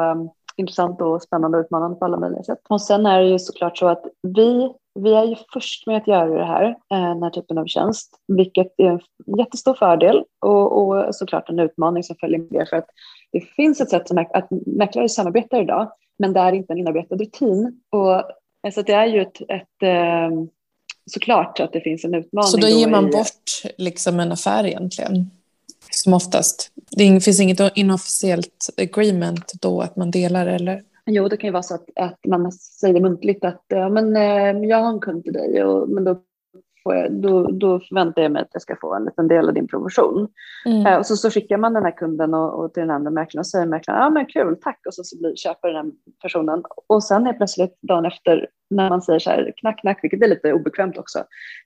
intressant 0.56 1.00
och 1.00 1.22
spännande 1.22 1.58
och 1.58 1.64
utmanande 1.64 1.96
på 1.96 2.04
alla 2.04 2.18
möjliga 2.18 2.42
sätt. 2.42 2.58
Och 2.68 2.82
sen 2.82 3.06
är 3.06 3.22
det 3.22 3.28
ju 3.28 3.38
såklart 3.38 3.78
så 3.78 3.88
att 3.88 4.04
vi, 4.22 4.72
vi 4.94 5.14
är 5.14 5.24
ju 5.24 5.37
först 5.52 5.87
med 5.87 5.96
att 5.96 6.08
göra 6.08 6.38
det 6.38 6.44
här, 6.44 6.76
den 6.88 7.22
här 7.22 7.30
typen 7.30 7.58
av 7.58 7.66
tjänst, 7.66 8.20
vilket 8.28 8.74
är 8.76 8.87
en 8.87 9.00
jättestor 9.38 9.74
fördel 9.74 10.24
och, 10.40 10.82
och 10.82 11.14
såklart 11.14 11.48
en 11.48 11.58
utmaning 11.58 12.02
som 12.02 12.16
följer 12.16 12.38
med 12.38 12.48
det 12.50 12.66
för 12.66 12.76
att 12.76 12.88
det 13.32 13.40
finns 13.40 13.80
ett 13.80 13.90
sätt 13.90 14.08
som 14.08 14.18
att 14.18 14.48
mäklare 14.66 15.08
samarbetar 15.08 15.62
idag, 15.62 15.92
men 16.18 16.33
det 16.33 16.40
är 16.40 16.53
inte 16.53 16.72
en 16.72 16.79
inarbetad 16.79 17.16
rutin. 17.16 17.81
Och, 17.90 18.22
så 18.74 18.83
det 18.83 18.92
är 18.92 19.07
ju 19.07 19.20
ett, 19.22 19.40
ett 19.40 19.90
såklart 21.11 21.61
att 21.61 21.72
det 21.72 21.81
finns 21.81 22.05
en 22.05 22.14
utmaning. 22.14 22.48
Så 22.48 22.57
då 22.57 22.68
ger 22.68 22.88
man 22.88 23.11
bort 23.11 23.74
liksom 23.79 24.20
en 24.20 24.33
affär 24.33 24.66
egentligen? 24.66 25.31
Som 25.90 26.14
oftast. 26.14 26.70
Det 26.90 27.20
finns 27.20 27.40
inget 27.40 27.77
inofficiellt 27.77 28.68
agreement 28.77 29.53
då 29.61 29.81
att 29.81 29.96
man 29.96 30.11
delar 30.11 30.46
eller? 30.46 30.83
Jo, 31.07 31.29
det 31.29 31.37
kan 31.37 31.48
ju 31.48 31.53
vara 31.53 31.62
så 31.62 31.74
att, 31.74 31.88
att 31.96 32.18
man 32.27 32.53
säger 32.53 33.00
muntligt 33.00 33.44
att 33.44 33.64
ja, 33.68 33.88
men, 33.88 34.16
eh, 34.16 34.68
jag 34.68 34.77
har 34.77 34.88
en 34.88 35.00
kund 35.00 35.24
till 35.24 35.33
dig, 35.33 35.64
och, 35.64 35.88
men 35.88 36.05
då 36.05 36.20
jag, 36.85 37.12
då, 37.12 37.42
då 37.42 37.81
förväntar 37.81 38.23
jag 38.23 38.33
mig 38.33 38.42
att 38.42 38.49
jag 38.53 38.62
ska 38.62 38.77
få 38.77 38.94
en 38.94 39.05
liten 39.05 39.29
del 39.29 39.49
av 39.49 39.55
din 39.55 39.66
provision. 39.66 40.29
Mm. 40.66 40.87
Eh, 40.87 40.99
och 40.99 41.07
så, 41.07 41.16
så 41.16 41.31
skickar 41.31 41.59
man 41.59 41.75
den 41.75 41.85
här 41.85 41.97
kunden 41.97 42.35
och, 42.35 42.64
och 42.64 42.75
till 42.75 42.81
den 42.81 42.90
andra 42.90 43.11
mäklaren 43.11 43.40
och 43.40 43.47
säger 43.47 43.66
mäklaren, 43.66 44.01
ja 44.01 44.11
men 44.11 44.27
kul, 44.27 44.57
tack, 44.62 44.81
och 44.87 44.94
så, 44.94 45.05
så 45.05 45.18
blir, 45.18 45.37
köper 45.37 45.68
den 45.68 45.92
personen. 46.23 46.62
Och 46.87 47.05
sen 47.05 47.27
är 47.27 47.33
plötsligt 47.33 47.79
dagen 47.81 48.05
efter 48.05 48.49
när 48.70 48.88
man 48.88 49.03
säger 49.03 49.18
så 49.18 49.31
här, 49.31 49.53
knack, 49.57 49.81
knack, 49.81 49.99
vilket 50.03 50.23
är 50.23 50.29
lite 50.29 50.53
obekvämt 50.53 50.99
också. 50.99 51.25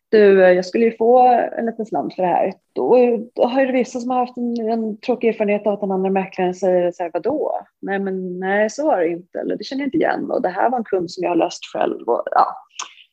Du, 0.09 0.44
eh, 0.44 0.52
jag 0.52 0.66
skulle 0.66 0.85
ju 0.85 0.96
få 0.96 1.26
en 1.59 1.66
liten 1.66 1.87
slant 1.87 2.14
för 2.14 2.22
det 2.22 2.28
här. 2.28 2.52
Då, 2.72 2.96
då 3.35 3.46
har 3.46 3.66
det 3.66 3.72
vissa 3.72 4.00
som 4.00 4.11
har 4.11 4.18
haft 4.18 4.37
en, 4.37 4.70
en 4.70 5.00
tråkig 5.00 5.28
erfarenhet 5.28 5.66
av 5.66 5.72
att 5.72 5.81
den 5.81 5.90
andra 5.90 6.11
mäklaren 6.11 6.54
säger 6.54 6.92
så 6.92 7.02
här, 7.02 7.11
vadå? 7.14 7.52
Nej, 7.83 7.98
men 7.98 8.38
nej, 8.38 8.70
så 8.70 8.87
var 8.87 8.98
det 8.98 9.09
inte, 9.09 9.38
eller 9.38 9.57
det 9.57 9.64
känner 9.64 9.83
jag 9.83 9.87
inte 9.87 9.96
igen, 9.96 10.31
och 10.31 10.42
det 10.42 10.48
här 10.48 10.70
var 10.70 10.78
en 10.78 10.85
kund 10.85 11.11
som 11.11 11.24
jag 11.24 11.31
har 11.31 11.37
löst 11.37 11.64
själv. 11.72 12.09
Och, 12.09 12.22
ja, 12.31 12.46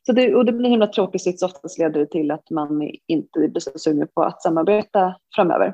så 0.06 0.12
det, 0.12 0.36
och 0.36 0.46
det 0.46 0.52
blir 0.52 0.70
himla 0.70 0.88
tråkigt 0.88 1.22
sits, 1.22 1.44
oftast 1.44 1.80
leder 1.80 2.00
det 2.00 2.06
till 2.06 2.32
att 2.32 2.50
man 2.50 2.92
inte 3.08 3.40
blir 3.40 3.60
så 3.60 3.72
sugen 3.76 4.08
på 4.14 4.24
att 4.24 4.42
samarbeta 4.42 5.16
framöver. 5.36 5.74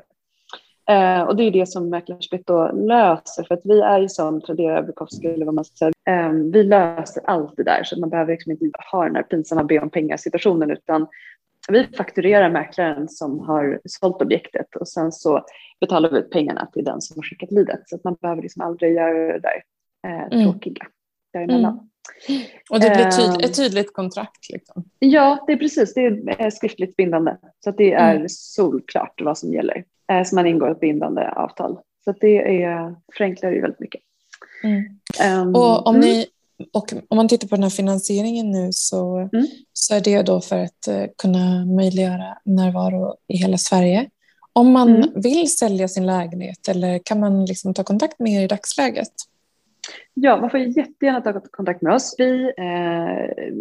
Eh, 0.90 1.22
och 1.22 1.36
det 1.36 1.42
är 1.42 1.50
det 1.50 1.66
som 1.66 1.90
Mäklarsplit 1.90 2.46
då 2.46 2.72
löser, 2.72 3.44
för 3.48 3.54
att 3.54 3.60
vi 3.64 3.80
är 3.80 4.00
ju 4.00 4.08
som 4.08 4.40
Tradera, 4.40 4.82
Bukowski 4.82 5.26
eller 5.26 5.46
vad 5.46 5.54
man 5.54 5.64
ska 5.64 5.76
säga, 5.76 5.92
eh, 6.06 6.32
vi 6.32 6.62
löser 6.62 7.22
allt 7.26 7.56
det 7.56 7.62
där, 7.62 7.84
så 7.84 8.00
man 8.00 8.10
behöver 8.10 8.32
liksom 8.32 8.52
inte 8.52 8.70
ha 8.92 9.04
den 9.04 9.16
här 9.16 9.22
pinsamma 9.22 9.64
be 9.64 9.80
om 9.80 9.90
pengar 9.90 10.16
situationen, 10.16 10.70
utan 10.70 11.06
vi 11.68 11.86
fakturerar 11.96 12.50
mäklaren 12.50 13.08
som 13.08 13.40
har 13.40 13.80
sålt 13.84 14.22
objektet 14.22 14.76
och 14.76 14.88
sen 14.88 15.12
så 15.12 15.44
betalar 15.80 16.10
vi 16.10 16.18
ut 16.18 16.30
pengarna 16.30 16.66
till 16.66 16.84
den 16.84 17.00
som 17.00 17.18
har 17.18 17.22
skickat 17.22 17.52
lidet, 17.52 17.80
så 17.86 17.96
att 17.96 18.04
man 18.04 18.16
behöver 18.20 18.42
liksom 18.42 18.62
aldrig 18.62 18.94
göra 18.94 19.32
det 19.32 19.40
där 19.40 19.62
eh, 20.06 20.22
mm. 20.22 20.44
tråkiga 20.44 20.84
mm. 20.84 20.92
däremellan. 21.32 21.72
Mm. 21.72 21.88
Och 22.70 22.80
det 22.80 22.90
blir 22.90 23.10
tyd 23.10 23.44
ett 23.44 23.56
tydligt 23.56 23.92
kontrakt? 23.92 24.50
Liksom. 24.50 24.84
Ja, 24.98 25.44
det 25.46 25.52
är 25.52 25.56
precis. 25.56 25.94
Det 25.94 26.06
är 26.38 26.50
skriftligt 26.50 26.96
bindande. 26.96 27.36
Så 27.64 27.70
det 27.70 27.92
är 27.92 28.14
mm. 28.14 28.28
solklart 28.28 29.20
vad 29.20 29.38
som 29.38 29.52
gäller. 29.52 29.84
Eh, 30.12 30.24
så 30.24 30.34
man 30.34 30.46
ingår 30.46 30.70
ett 30.70 30.80
bindande 30.80 31.28
avtal. 31.28 31.78
Så 32.04 32.14
det 32.20 32.62
är, 32.62 32.94
förenklar 33.16 33.50
ju 33.50 33.60
väldigt 33.60 33.80
mycket. 33.80 34.00
Mm. 34.64 35.48
Um, 35.48 35.54
och, 35.54 35.86
om 35.86 36.00
ni, 36.00 36.26
och 36.72 36.92
om 37.08 37.16
man 37.16 37.28
tittar 37.28 37.48
på 37.48 37.54
den 37.54 37.62
här 37.62 37.70
finansieringen 37.70 38.50
nu 38.50 38.68
så, 38.72 39.16
mm. 39.16 39.46
så 39.72 39.94
är 39.94 40.00
det 40.00 40.22
då 40.22 40.40
för 40.40 40.58
att 40.58 40.88
uh, 40.88 41.04
kunna 41.18 41.64
möjliggöra 41.64 42.38
närvaro 42.44 43.16
i 43.28 43.36
hela 43.36 43.58
Sverige. 43.58 44.08
Om 44.52 44.72
man 44.72 44.96
mm. 44.96 45.10
vill 45.14 45.56
sälja 45.56 45.88
sin 45.88 46.06
lägenhet 46.06 46.68
eller 46.68 46.98
kan 47.04 47.20
man 47.20 47.44
liksom 47.44 47.74
ta 47.74 47.84
kontakt 47.84 48.18
med 48.18 48.32
er 48.32 48.44
i 48.44 48.46
dagsläget? 48.46 49.12
Ja, 50.14 50.36
man 50.36 50.50
får 50.50 50.60
jättegärna 50.60 51.20
ta 51.20 51.40
kontakt 51.50 51.82
med 51.82 51.94
oss. 51.94 52.14
Vi, 52.18 52.52
eh, 52.58 53.52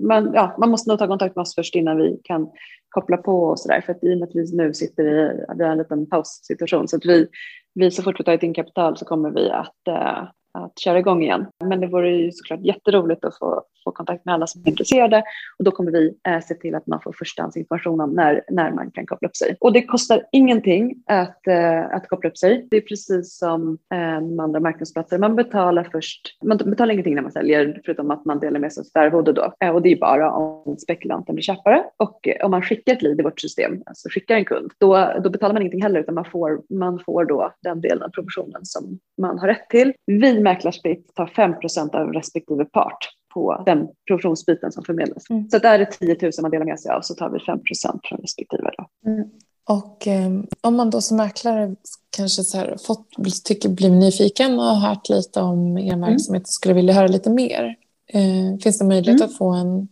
man, 0.00 0.30
ja, 0.34 0.56
man 0.58 0.70
måste 0.70 0.90
nog 0.90 0.98
ta 0.98 1.06
kontakt 1.06 1.36
med 1.36 1.42
oss 1.42 1.54
först 1.54 1.74
innan 1.74 1.96
vi 1.96 2.20
kan 2.24 2.50
koppla 2.88 3.16
på 3.16 3.42
och 3.42 3.58
sådär. 3.60 3.80
För 3.80 3.92
att 3.92 4.04
i 4.04 4.14
och 4.14 4.18
med 4.18 4.28
att 4.28 4.34
vi 4.34 4.56
nu 4.56 4.74
sitter 4.74 5.04
i 5.04 5.44
vi 5.56 5.64
har 5.64 5.72
en 5.72 5.78
liten 5.78 6.06
paussituation 6.06 6.88
så 6.88 6.96
att 6.96 7.04
vi, 7.04 7.26
vi 7.74 7.90
så 7.90 8.02
fort 8.02 8.20
vi 8.20 8.24
tagit 8.24 8.42
in 8.42 8.54
kapital 8.54 8.96
så 8.96 9.04
kommer 9.04 9.30
vi 9.30 9.50
att 9.50 9.88
eh, 9.88 10.28
att 10.52 10.78
köra 10.78 10.98
igång 10.98 11.22
igen. 11.22 11.46
Men 11.64 11.80
det 11.80 11.86
vore 11.86 12.10
ju 12.10 12.32
såklart 12.32 12.60
jätteroligt 12.60 13.24
att 13.24 13.38
få, 13.38 13.62
få 13.84 13.90
kontakt 13.90 14.24
med 14.24 14.34
alla 14.34 14.46
som 14.46 14.62
är 14.64 14.68
intresserade 14.68 15.22
och 15.58 15.64
då 15.64 15.70
kommer 15.70 15.92
vi 15.92 16.14
eh, 16.28 16.40
se 16.40 16.54
till 16.54 16.74
att 16.74 16.86
man 16.86 17.00
får 17.00 17.12
förstahandsinformation 17.18 18.00
om 18.00 18.10
när, 18.10 18.42
när 18.50 18.70
man 18.72 18.90
kan 18.90 19.06
koppla 19.06 19.28
upp 19.28 19.36
sig. 19.36 19.56
Och 19.60 19.72
det 19.72 19.82
kostar 19.82 20.22
ingenting 20.32 20.94
att, 21.06 21.46
eh, 21.46 21.94
att 21.94 22.08
koppla 22.08 22.30
upp 22.30 22.38
sig. 22.38 22.66
Det 22.70 22.76
är 22.76 22.80
precis 22.80 23.38
som 23.38 23.78
eh, 23.94 24.20
med 24.20 24.40
andra 24.40 24.60
marknadsplatser. 24.60 25.18
Man 25.18 25.36
betalar 25.36 25.88
först, 25.92 26.38
man 26.44 26.56
betalar 26.56 26.92
ingenting 26.92 27.14
när 27.14 27.22
man 27.22 27.32
säljer 27.32 27.80
förutom 27.84 28.10
att 28.10 28.24
man 28.24 28.38
delar 28.40 28.60
med 28.60 28.72
sig 28.72 28.80
av 28.80 28.84
sitt 28.84 28.96
arvode 28.96 29.32
då. 29.32 29.52
Eh, 29.60 29.70
och 29.70 29.82
det 29.82 29.92
är 29.92 29.96
bara 29.96 30.32
om 30.32 30.76
spekulanten 30.76 31.34
blir 31.34 31.42
köpare 31.42 31.84
och 31.96 32.28
eh, 32.28 32.44
om 32.44 32.50
man 32.50 32.62
skickar 32.62 32.92
ett 32.92 33.02
lead 33.02 33.20
i 33.20 33.22
vårt 33.22 33.40
system, 33.40 33.82
alltså 33.86 34.08
skickar 34.08 34.34
en 34.34 34.44
kund, 34.44 34.72
då, 34.78 35.12
då 35.24 35.30
betalar 35.30 35.52
man 35.52 35.62
ingenting 35.62 35.82
heller 35.82 36.00
utan 36.00 36.14
man 36.14 36.24
får, 36.24 36.62
man 36.74 36.98
får 36.98 37.24
då 37.24 37.54
den 37.62 37.80
delen 37.80 38.02
av 38.02 38.08
provisionen 38.08 38.60
som 38.64 38.98
man 39.20 39.38
har 39.38 39.48
rätt 39.48 39.68
till. 39.70 39.92
Vi 40.06 40.40
mäklarsprit 40.40 41.14
tar 41.14 41.26
5% 41.26 41.94
av 41.94 42.12
respektive 42.12 42.64
part 42.64 43.08
på 43.34 43.62
den 43.66 43.88
provisionsbiten 44.06 44.72
som 44.72 44.84
förmedlas. 44.84 45.30
Mm. 45.30 45.50
Så 45.50 45.58
där 45.58 45.74
är 45.74 45.78
det 45.78 45.86
10 45.86 46.16
000 46.22 46.32
man 46.42 46.50
delar 46.50 46.64
med 46.64 46.80
sig 46.80 46.90
av 46.90 47.00
så 47.00 47.14
tar 47.14 47.30
vi 47.30 47.38
5% 47.38 48.00
från 48.04 48.18
respektive. 48.18 48.70
Då. 48.78 49.10
Mm. 49.10 49.30
Och 49.68 50.08
eh, 50.08 50.30
om 50.60 50.76
man 50.76 50.90
då 50.90 51.00
som 51.00 51.16
mäklare 51.16 51.76
kanske 52.16 52.42
så 52.42 52.58
här, 52.58 52.76
fått, 52.86 53.06
tycker, 53.44 53.68
blir 53.68 53.90
nyfiken 53.90 54.58
och 54.58 54.64
har 54.64 54.88
hört 54.88 55.08
lite 55.08 55.40
om 55.40 55.78
er 55.78 55.92
mm. 55.92 56.00
verksamhet 56.00 56.42
och 56.42 56.48
skulle 56.48 56.74
vilja 56.74 56.94
höra 56.94 57.06
lite 57.06 57.30
mer. 57.30 57.76
Eh, 58.06 58.58
finns 58.62 58.78
det 58.78 58.84
möjlighet 58.84 59.20
mm. 59.20 59.30
att 59.30 59.36
få 59.36 59.50
en 59.50 59.88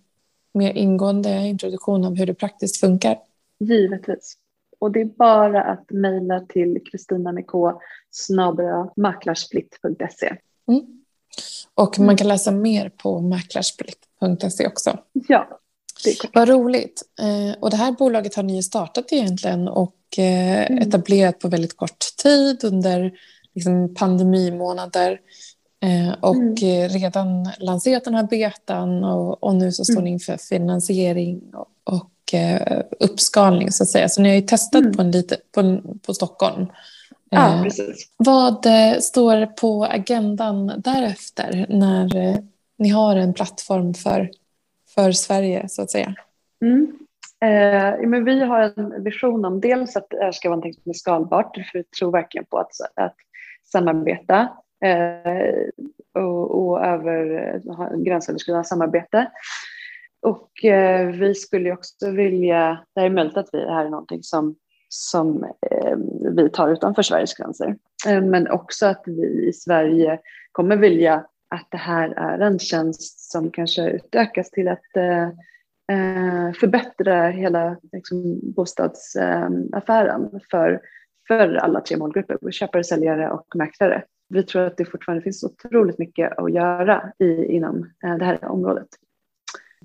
mer 0.54 0.72
ingående 0.72 1.46
introduktion 1.46 2.04
av 2.04 2.16
hur 2.16 2.26
det 2.26 2.34
praktiskt 2.34 2.80
funkar? 2.80 3.18
Givetvis. 3.60 4.36
Och 4.78 4.92
det 4.92 5.00
är 5.00 5.04
bara 5.04 5.62
att 5.62 5.90
mejla 5.90 6.40
till 6.40 6.80
Kristina 6.90 7.32
med 7.32 7.46
K 7.46 7.80
maklarsplit.se. 8.96 10.36
Mm. 10.68 10.97
Och 11.74 11.98
man 11.98 12.16
kan 12.16 12.28
läsa 12.28 12.50
mer 12.50 12.88
på 12.88 13.20
maklarsplit.se 13.20 14.66
också. 14.66 14.98
Ja, 15.12 15.48
det 16.04 16.10
är 16.10 16.30
Vad 16.32 16.48
roligt. 16.48 17.02
Eh, 17.20 17.60
och 17.60 17.70
det 17.70 17.76
här 17.76 17.92
bolaget 17.92 18.34
har 18.34 18.42
ni 18.42 18.62
startat 18.62 19.12
egentligen 19.12 19.68
och 19.68 19.94
eh, 20.18 20.70
mm. 20.70 20.78
etablerat 20.78 21.38
på 21.38 21.48
väldigt 21.48 21.76
kort 21.76 22.16
tid 22.22 22.64
under 22.64 23.12
liksom, 23.54 23.94
pandemimånader. 23.94 25.20
Eh, 25.82 26.14
och 26.20 26.36
mm. 26.36 26.88
redan 26.88 27.50
lanserat 27.58 28.04
den 28.04 28.14
här 28.14 28.26
betan 28.26 29.04
och, 29.04 29.44
och 29.44 29.54
nu 29.54 29.72
så 29.72 29.84
står 29.84 29.94
mm. 29.94 30.04
ni 30.04 30.10
inför 30.10 30.36
finansiering 30.36 31.42
och, 31.54 31.94
och 31.94 32.10
uppskalning 33.00 33.72
så 33.72 33.82
att 33.82 33.88
säga. 33.88 34.08
Så 34.08 34.22
ni 34.22 34.28
har 34.28 34.36
ju 34.36 34.42
testat 34.42 34.80
mm. 34.80 34.92
på, 34.92 35.02
en 35.02 35.10
lite, 35.10 35.36
på, 35.54 35.80
på 36.02 36.14
Stockholm. 36.14 36.66
Ja, 37.30 37.56
eh, 37.56 37.62
precis. 37.62 38.12
Vad 38.16 38.66
eh, 38.66 38.98
står 38.98 39.46
på 39.46 39.84
agendan 39.84 40.72
därefter 40.78 41.66
när 41.68 42.16
eh, 42.16 42.36
ni 42.78 42.88
har 42.88 43.16
en 43.16 43.34
plattform 43.34 43.94
för, 43.94 44.30
för 44.94 45.12
Sverige 45.12 45.68
så 45.68 45.82
att 45.82 45.90
säga? 45.90 46.14
Mm. 46.64 46.98
Eh, 47.40 48.08
men 48.08 48.24
vi 48.24 48.44
har 48.44 48.72
en 48.76 49.04
vision 49.04 49.44
om 49.44 49.60
dels 49.60 49.96
att 49.96 50.10
det 50.10 50.24
här 50.24 50.32
ska 50.32 50.48
vara 50.48 50.56
någonting 50.56 50.82
som 50.82 50.90
är 50.90 50.94
skalbart, 50.94 51.54
för 51.54 51.78
vi 51.78 51.84
tror 51.84 52.12
verkligen 52.12 52.44
på 52.44 52.58
att, 52.58 52.72
att 52.94 53.16
samarbeta 53.72 54.48
eh, 54.84 56.22
och, 56.22 56.68
och 56.68 56.84
över 56.84 57.60
gränsöverskridande 58.04 58.64
samarbete. 58.64 59.30
Och 60.22 60.64
eh, 60.64 61.06
vi 61.06 61.34
skulle 61.34 61.72
också 61.72 62.10
vilja, 62.10 62.84
det 62.94 63.00
är 63.00 63.10
möjligt 63.10 63.36
att 63.36 63.48
vi, 63.52 63.58
det 63.58 63.72
här 63.74 63.84
är 63.84 63.90
någonting 63.90 64.22
som 64.22 64.56
som 64.88 65.44
eh, 65.44 65.96
vi 66.36 66.50
tar 66.50 66.68
utanför 66.68 67.02
Sveriges 67.02 67.34
gränser. 67.34 67.76
Eh, 68.08 68.22
men 68.22 68.50
också 68.50 68.86
att 68.86 69.02
vi 69.06 69.48
i 69.48 69.52
Sverige 69.52 70.20
kommer 70.52 70.76
vilja 70.76 71.26
att 71.50 71.68
det 71.70 71.76
här 71.76 72.08
är 72.08 72.38
en 72.38 72.58
tjänst 72.58 73.30
som 73.30 73.50
kanske 73.50 73.90
utökas 73.90 74.50
till 74.50 74.68
att 74.68 74.96
eh, 74.96 75.28
eh 75.92 76.52
förbättra 76.60 77.28
hela 77.28 77.76
liksom, 77.92 78.40
bostadsaffären 78.42 80.40
för, 80.50 80.80
för 81.28 81.54
alla 81.54 81.80
tre 81.80 81.96
målgrupper, 81.96 82.50
köpare, 82.50 82.84
säljare 82.84 83.30
och 83.30 83.46
mäklare. 83.54 84.04
Vi 84.28 84.42
tror 84.42 84.62
att 84.62 84.76
det 84.76 84.84
fortfarande 84.84 85.22
finns 85.22 85.44
otroligt 85.44 85.98
mycket 85.98 86.38
att 86.38 86.52
göra 86.52 87.12
i, 87.18 87.44
inom 87.44 87.90
eh, 88.04 88.16
det 88.16 88.24
här 88.24 88.44
området. 88.44 88.88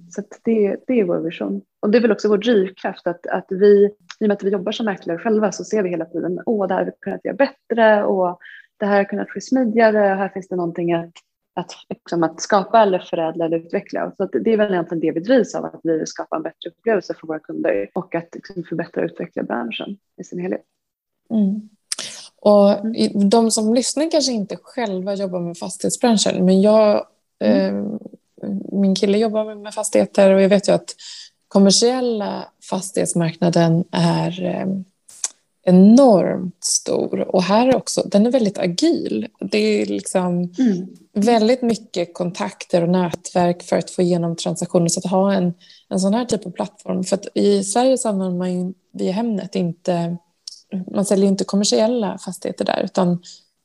Så 0.10 0.22
det, 0.44 0.78
det 0.88 1.00
är 1.00 1.04
vår 1.04 1.20
vision. 1.20 1.62
Och 1.80 1.90
det 1.90 1.98
är 1.98 2.02
väl 2.02 2.12
också 2.12 2.30
vår 2.30 2.38
drivkraft 2.38 3.08
att, 3.08 3.28
att 3.28 3.46
vi, 3.50 3.86
i 4.20 4.26
och 4.26 4.28
med 4.28 4.32
att 4.32 4.44
vi 4.44 4.50
jobbar 4.50 4.72
som 4.72 4.86
mäklare 4.86 5.18
själva 5.18 5.52
så 5.52 5.64
ser 5.64 5.84
vi 5.84 5.90
hela 5.90 6.06
tiden, 6.06 6.40
åh 6.46 6.68
det 6.68 6.74
här 6.74 6.82
har 6.82 6.86
vi 6.86 6.92
kunnat 7.00 7.26
göra 7.26 7.36
bättre 7.36 8.04
och 8.04 8.40
det 8.78 8.86
här 8.86 8.98
har 8.98 9.04
kunnat 9.04 9.30
ske 9.30 9.42
smidigare 9.42 10.12
och 10.12 10.18
här 10.18 10.30
finns 10.30 10.48
det 10.48 10.56
någonting 10.56 10.94
att, 10.94 11.12
att, 11.56 11.72
liksom 11.90 12.24
att 12.24 12.42
skapa 12.42 12.82
eller 12.82 13.00
förädla 13.00 13.46
eller 13.46 13.58
utveckla. 13.58 14.12
Så 14.18 14.26
det 14.26 14.54
är 14.54 14.58
väl 14.58 14.74
egentligen 14.74 15.00
det 15.00 15.12
vi 15.12 15.20
drivs 15.20 15.56
av, 15.56 15.66
att 15.66 15.80
vi 15.84 15.98
vill 15.98 16.08
skapa 16.08 16.36
en 16.36 16.44
bättre 16.44 16.70
upplevelse 16.70 17.14
för 17.20 17.28
våra 17.28 17.40
kunder 17.40 17.90
och 17.94 18.16
att 18.16 18.36
liksom 18.36 18.64
förbättra 18.64 19.02
och 19.02 19.06
utveckla 19.06 19.44
branschen 19.44 19.98
i 20.22 20.24
sin 20.24 20.40
helhet. 20.40 20.64
Mm. 21.30 21.70
Och 22.42 22.72
mm. 22.72 23.30
de 23.30 23.52
som 23.52 23.74
lyssnar 23.74 24.12
kanske 24.12 24.32
inte 24.32 24.58
själva 24.64 25.14
jobbar 25.14 25.40
med 25.40 25.58
fastighetsbranschen, 25.58 26.46
men 26.46 26.62
jag 26.62 27.06
mm. 27.40 27.76
eh, 27.76 27.98
min 28.72 28.96
kille 28.96 29.18
jobbar 29.18 29.56
med 29.56 29.74
fastigheter 29.74 30.34
och 30.34 30.42
jag 30.42 30.50
vet 30.50 30.68
ju 30.68 30.72
att 30.72 30.96
kommersiella 31.48 32.48
fastighetsmarknaden 32.70 33.84
är, 33.92 34.44
eh, 34.44 34.68
enormt 35.64 36.64
stor. 36.64 37.36
Och 37.36 37.44
här 37.44 37.76
också, 37.76 38.04
den 38.06 38.26
är 38.26 38.32
väldigt 38.32 38.58
agil. 38.58 39.28
Det 39.40 39.58
är 39.58 39.86
liksom 39.86 40.54
mm. 40.60 40.88
väldigt 41.14 41.62
mycket 41.62 42.14
kontakter 42.14 42.82
och 42.82 42.90
nätverk 42.90 43.64
för 43.64 43.78
att 43.78 43.90
få 43.90 44.02
igenom 44.02 44.36
transaktioner. 44.36 44.88
Så 44.88 45.00
att 45.00 45.12
ha 45.12 45.34
en, 45.34 45.54
en 45.90 46.00
sån 46.00 46.14
här 46.14 46.26
typ 46.26 46.46
av 46.46 46.52
plattform. 46.52 47.04
För 47.04 47.16
att 47.16 47.28
i 47.34 47.64
Sverige 47.64 47.98
så 47.98 48.10
använder 48.10 48.38
man 48.38 48.54
ju 48.54 48.74
via 48.94 49.12
Hemnet 49.12 49.56
inte, 49.56 50.18
man 50.92 51.06
säljer 51.06 51.28
inte 51.28 51.44
kommersiella 51.44 52.18
fastigheter 52.18 52.66
där, 52.66 52.82
utan 52.84 53.22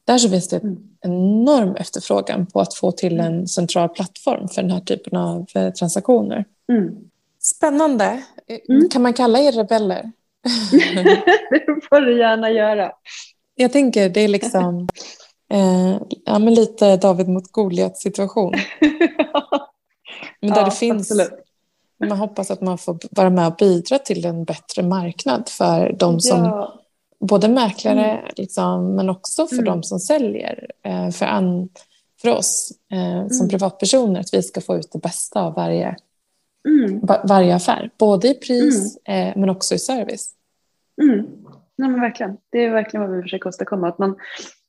där 0.08 0.18
så 0.18 0.28
finns 0.28 0.48
det 0.48 0.56
en 0.56 0.62
mm. 0.62 0.78
enorm 1.00 1.76
efterfrågan 1.76 2.46
på 2.46 2.60
att 2.60 2.74
få 2.74 2.92
till 2.92 3.20
en 3.20 3.48
central 3.48 3.88
plattform 3.88 4.48
för 4.48 4.62
den 4.62 4.70
här 4.70 4.80
typen 4.80 5.16
av 5.16 5.46
eh, 5.54 5.70
transaktioner. 5.70 6.44
Mm. 6.72 6.94
Spännande. 7.42 8.22
Mm. 8.68 8.88
Kan 8.88 9.02
man 9.02 9.12
kalla 9.12 9.38
er 9.38 9.52
rebeller? 9.52 10.12
det 11.50 11.86
får 11.88 12.00
du 12.00 12.18
gärna 12.18 12.50
göra. 12.50 12.92
Jag 13.54 13.72
tänker 13.72 14.08
det 14.08 14.20
är 14.20 14.28
liksom 14.28 14.88
eh, 15.52 16.00
ja, 16.24 16.38
men 16.38 16.54
lite 16.54 16.96
David 16.96 17.28
mot 17.28 17.52
Goliat 17.52 17.98
situation. 17.98 18.54
Men 20.40 20.50
där 20.50 20.60
ja, 20.60 20.64
det 20.64 20.70
finns, 20.70 21.10
absolut. 21.10 21.44
man 22.08 22.18
hoppas 22.18 22.50
att 22.50 22.60
man 22.60 22.78
får 22.78 22.98
vara 23.10 23.30
med 23.30 23.46
och 23.46 23.56
bidra 23.56 23.98
till 23.98 24.24
en 24.24 24.44
bättre 24.44 24.82
marknad 24.82 25.48
för 25.48 25.92
de 25.98 26.20
som, 26.20 26.44
ja. 26.44 26.77
Både 27.20 27.48
mäklare 27.48 28.10
mm. 28.10 28.30
liksom, 28.36 28.94
men 28.94 29.10
också 29.10 29.46
för 29.46 29.54
mm. 29.54 29.64
de 29.64 29.82
som 29.82 29.98
säljer. 29.98 30.70
Eh, 30.84 31.10
för, 31.10 31.26
an, 31.26 31.68
för 32.22 32.28
oss 32.28 32.72
eh, 32.92 33.28
som 33.28 33.40
mm. 33.40 33.48
privatpersoner, 33.48 34.20
att 34.20 34.34
vi 34.34 34.42
ska 34.42 34.60
få 34.60 34.76
ut 34.76 34.92
det 34.92 34.98
bästa 34.98 35.42
av 35.42 35.54
varje 35.54 35.96
mm. 36.68 37.00
varje 37.24 37.54
affär. 37.54 37.90
Både 37.98 38.28
i 38.28 38.34
pris 38.34 38.98
mm. 39.04 39.28
eh, 39.28 39.36
men 39.36 39.50
också 39.50 39.74
i 39.74 39.78
service. 39.78 40.30
Mm. 41.02 41.26
Nej, 41.76 41.90
men 41.90 42.00
verkligen. 42.00 42.36
Det 42.52 42.64
är 42.64 42.70
verkligen 42.70 43.06
vad 43.06 43.16
vi 43.16 43.22
försöker 43.22 43.48
åstadkomma. 43.48 43.88
Att 43.88 43.98
man 43.98 44.16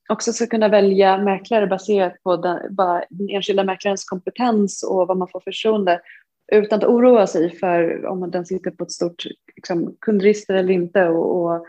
också 0.10 0.34
ska 0.34 0.48
kunna 0.48 0.68
välja 0.68 1.18
mäklare 1.18 1.68
baserat 1.68 2.24
på 2.24 2.38
den, 2.38 2.76
den 3.10 3.30
enskilda 3.30 3.64
mäklarens 3.64 4.04
kompetens 4.04 4.84
och 4.84 5.08
vad 5.08 5.18
man 5.18 5.28
får 5.28 5.40
förtroende 5.40 6.02
utan 6.52 6.80
att 6.80 6.86
oroa 6.86 7.28
sig 7.28 7.56
för 7.56 8.06
om 8.06 8.32
den 8.32 8.46
sitter 8.46 8.72
på 8.72 8.84
ett 8.84 8.92
stort 8.92 9.24
liksom, 9.56 9.96
kundregister 10.02 10.54
eller 10.54 10.74
inte. 10.74 11.08
Och, 11.08 11.42
och 11.42 11.66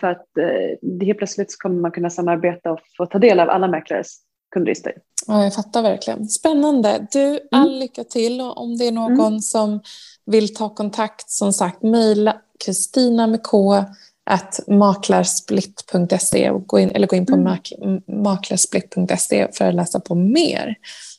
för 0.00 0.06
att 0.06 0.38
eh, 0.38 1.06
helt 1.06 1.18
plötsligt 1.18 1.58
kommer 1.58 1.80
man 1.80 1.90
kunna 1.90 2.10
samarbeta 2.10 2.72
och 2.72 2.80
få 2.96 3.06
ta 3.06 3.18
del 3.18 3.40
av 3.40 3.50
alla 3.50 3.68
mäklares 3.68 4.16
kundregister. 4.54 4.92
Ja, 5.26 5.44
jag 5.44 5.54
fattar 5.54 5.82
verkligen. 5.82 6.28
Spännande. 6.28 7.06
Du, 7.12 7.26
mm. 7.26 7.40
all 7.50 7.78
lycka 7.78 8.04
till. 8.04 8.40
Och 8.40 8.62
om 8.62 8.76
det 8.76 8.86
är 8.86 8.92
någon 8.92 9.26
mm. 9.26 9.40
som 9.40 9.80
vill 10.26 10.54
ta 10.54 10.74
kontakt, 10.74 11.30
som 11.30 11.52
sagt, 11.52 11.82
mejla 11.82 12.36
Kristina 12.64 13.26
med 13.26 13.42
K 13.42 13.84
att 14.30 14.60
maklarsplit.se 14.66 16.50
och 16.50 16.66
gå 16.66 16.78
in, 16.78 16.90
eller 16.90 17.06
gå 17.06 17.16
in 17.16 17.26
på 17.26 17.32
mm. 17.32 17.44
mak, 17.44 17.72
maklarsplit.se 18.06 19.48
för 19.52 19.64
att 19.64 19.74
läsa 19.74 20.00
på 20.00 20.14
mer. 20.14 20.74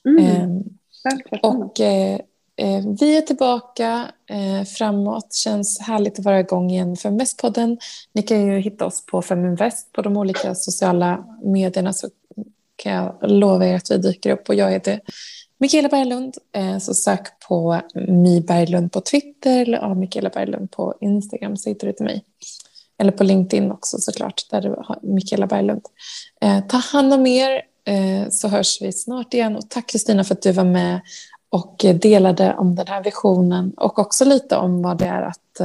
Mm. 0.06 0.25
Eh, 0.25 1.39
och 1.41 1.80
eh, 1.80 2.13
eh, 2.13 2.19
Eh, 2.56 2.84
vi 3.00 3.18
är 3.18 3.22
tillbaka 3.22 4.12
eh, 4.30 4.64
framåt. 4.66 5.34
Känns 5.34 5.80
härligt 5.80 6.20
att 6.20 6.26
vara 6.26 6.40
igång 6.40 6.72
igen 6.72 6.98
för 6.98 7.12
Mestpodden. 7.12 7.78
Ni 8.14 8.22
kan 8.22 8.48
ju 8.48 8.60
hitta 8.60 8.86
oss 8.86 9.06
på 9.06 9.22
Feminvest 9.22 9.92
på 9.92 10.02
de 10.02 10.18
olika 10.18 10.56
sociala 10.56 11.26
medierna 11.44 11.94
så 11.94 12.10
kan 12.76 12.94
jag 12.94 13.16
lova 13.22 13.68
er 13.68 13.76
att 13.76 13.92
vi 13.92 13.98
dyker 13.98 14.32
upp 14.32 14.50
och 14.50 14.56
jag 14.56 14.72
heter 14.72 15.00
Mikaela 15.58 15.90
Berglund. 15.90 16.38
Eh, 16.52 16.78
så 16.78 16.94
sök 16.94 17.40
på 17.48 17.82
Mi 18.08 18.42
Berglund 18.42 18.92
på 18.92 19.02
Twitter 19.02 19.62
eller 19.62 19.78
ja, 19.78 19.94
Mikaela 19.94 20.30
Berglund 20.30 20.72
på 20.72 20.94
Instagram 21.02 21.58
så 21.58 21.70
hittar 21.70 21.88
du 21.88 21.94
till 21.94 22.06
mig. 22.06 22.24
Eller 22.98 23.12
på 23.12 23.24
LinkedIn 23.24 23.72
också 23.72 23.98
såklart, 23.98 24.42
där 24.52 24.62
du 24.62 24.70
har 24.70 25.00
Mikaela 25.02 25.48
Berglund. 25.48 25.82
Eh, 26.42 26.60
ta 26.68 26.78
hand 26.78 27.14
om 27.14 27.28
er 27.28 27.62
eh, 27.86 28.30
så 28.30 28.48
hörs 28.48 28.82
vi 28.82 28.92
snart 28.92 29.34
igen 29.34 29.56
och 29.56 29.70
tack 29.70 29.90
Kristina 29.90 30.24
för 30.24 30.36
att 30.36 30.42
du 30.42 30.52
var 30.52 30.64
med 30.64 31.02
och 31.52 31.86
delade 32.02 32.56
om 32.56 32.76
den 32.76 32.88
här 32.88 33.04
visionen 33.04 33.74
och 33.78 34.00
också 34.00 34.26
lite 34.26 34.58
om 34.58 34.82
vad 34.82 34.98
det 34.98 35.06
är 35.06 35.22
att, 35.22 35.62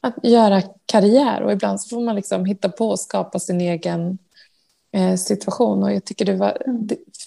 att 0.00 0.14
göra 0.22 0.62
karriär 0.86 1.42
och 1.42 1.52
ibland 1.52 1.80
så 1.80 1.88
får 1.88 2.00
man 2.00 2.16
liksom 2.16 2.44
hitta 2.44 2.68
på 2.68 2.88
och 2.88 3.00
skapa 3.00 3.38
sin 3.38 3.60
egen 3.60 4.18
Eh, 4.94 5.14
situation. 5.16 5.82
Och 5.82 5.92
jag 5.92 6.04
tycker 6.04 6.24
det 6.24 6.36
var 6.36 6.58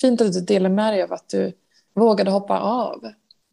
fint 0.01 0.21
att 0.21 0.33
du 0.33 0.41
delade 0.41 0.75
med 0.75 0.93
dig 0.93 1.03
av 1.03 1.13
att 1.13 1.29
du 1.29 1.53
vågade 1.93 2.31
hoppa 2.31 2.59
av 2.59 3.05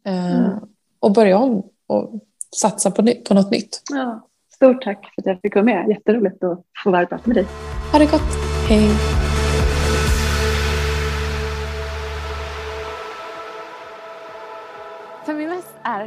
eh, 0.05 0.35
mm. 0.35 0.59
och 0.99 1.11
börja 1.11 1.37
om 1.37 1.63
och 1.87 2.11
satsa 2.55 2.91
på, 2.91 3.13
på 3.27 3.33
något 3.33 3.51
nytt. 3.51 3.81
Ja, 3.91 4.27
stort 4.55 4.83
tack 4.83 5.13
för 5.15 5.21
att 5.21 5.25
jag 5.25 5.41
fick 5.41 5.55
vara 5.55 5.65
med. 5.65 5.89
Jätteroligt 5.89 6.43
att 6.43 6.63
få 6.83 6.91
vara 6.91 7.19
med 7.23 7.35
dig. 7.35 7.47
Ha 7.91 7.99
det 7.99 8.11
gott. 8.11 8.37
Hej. 8.69 9.22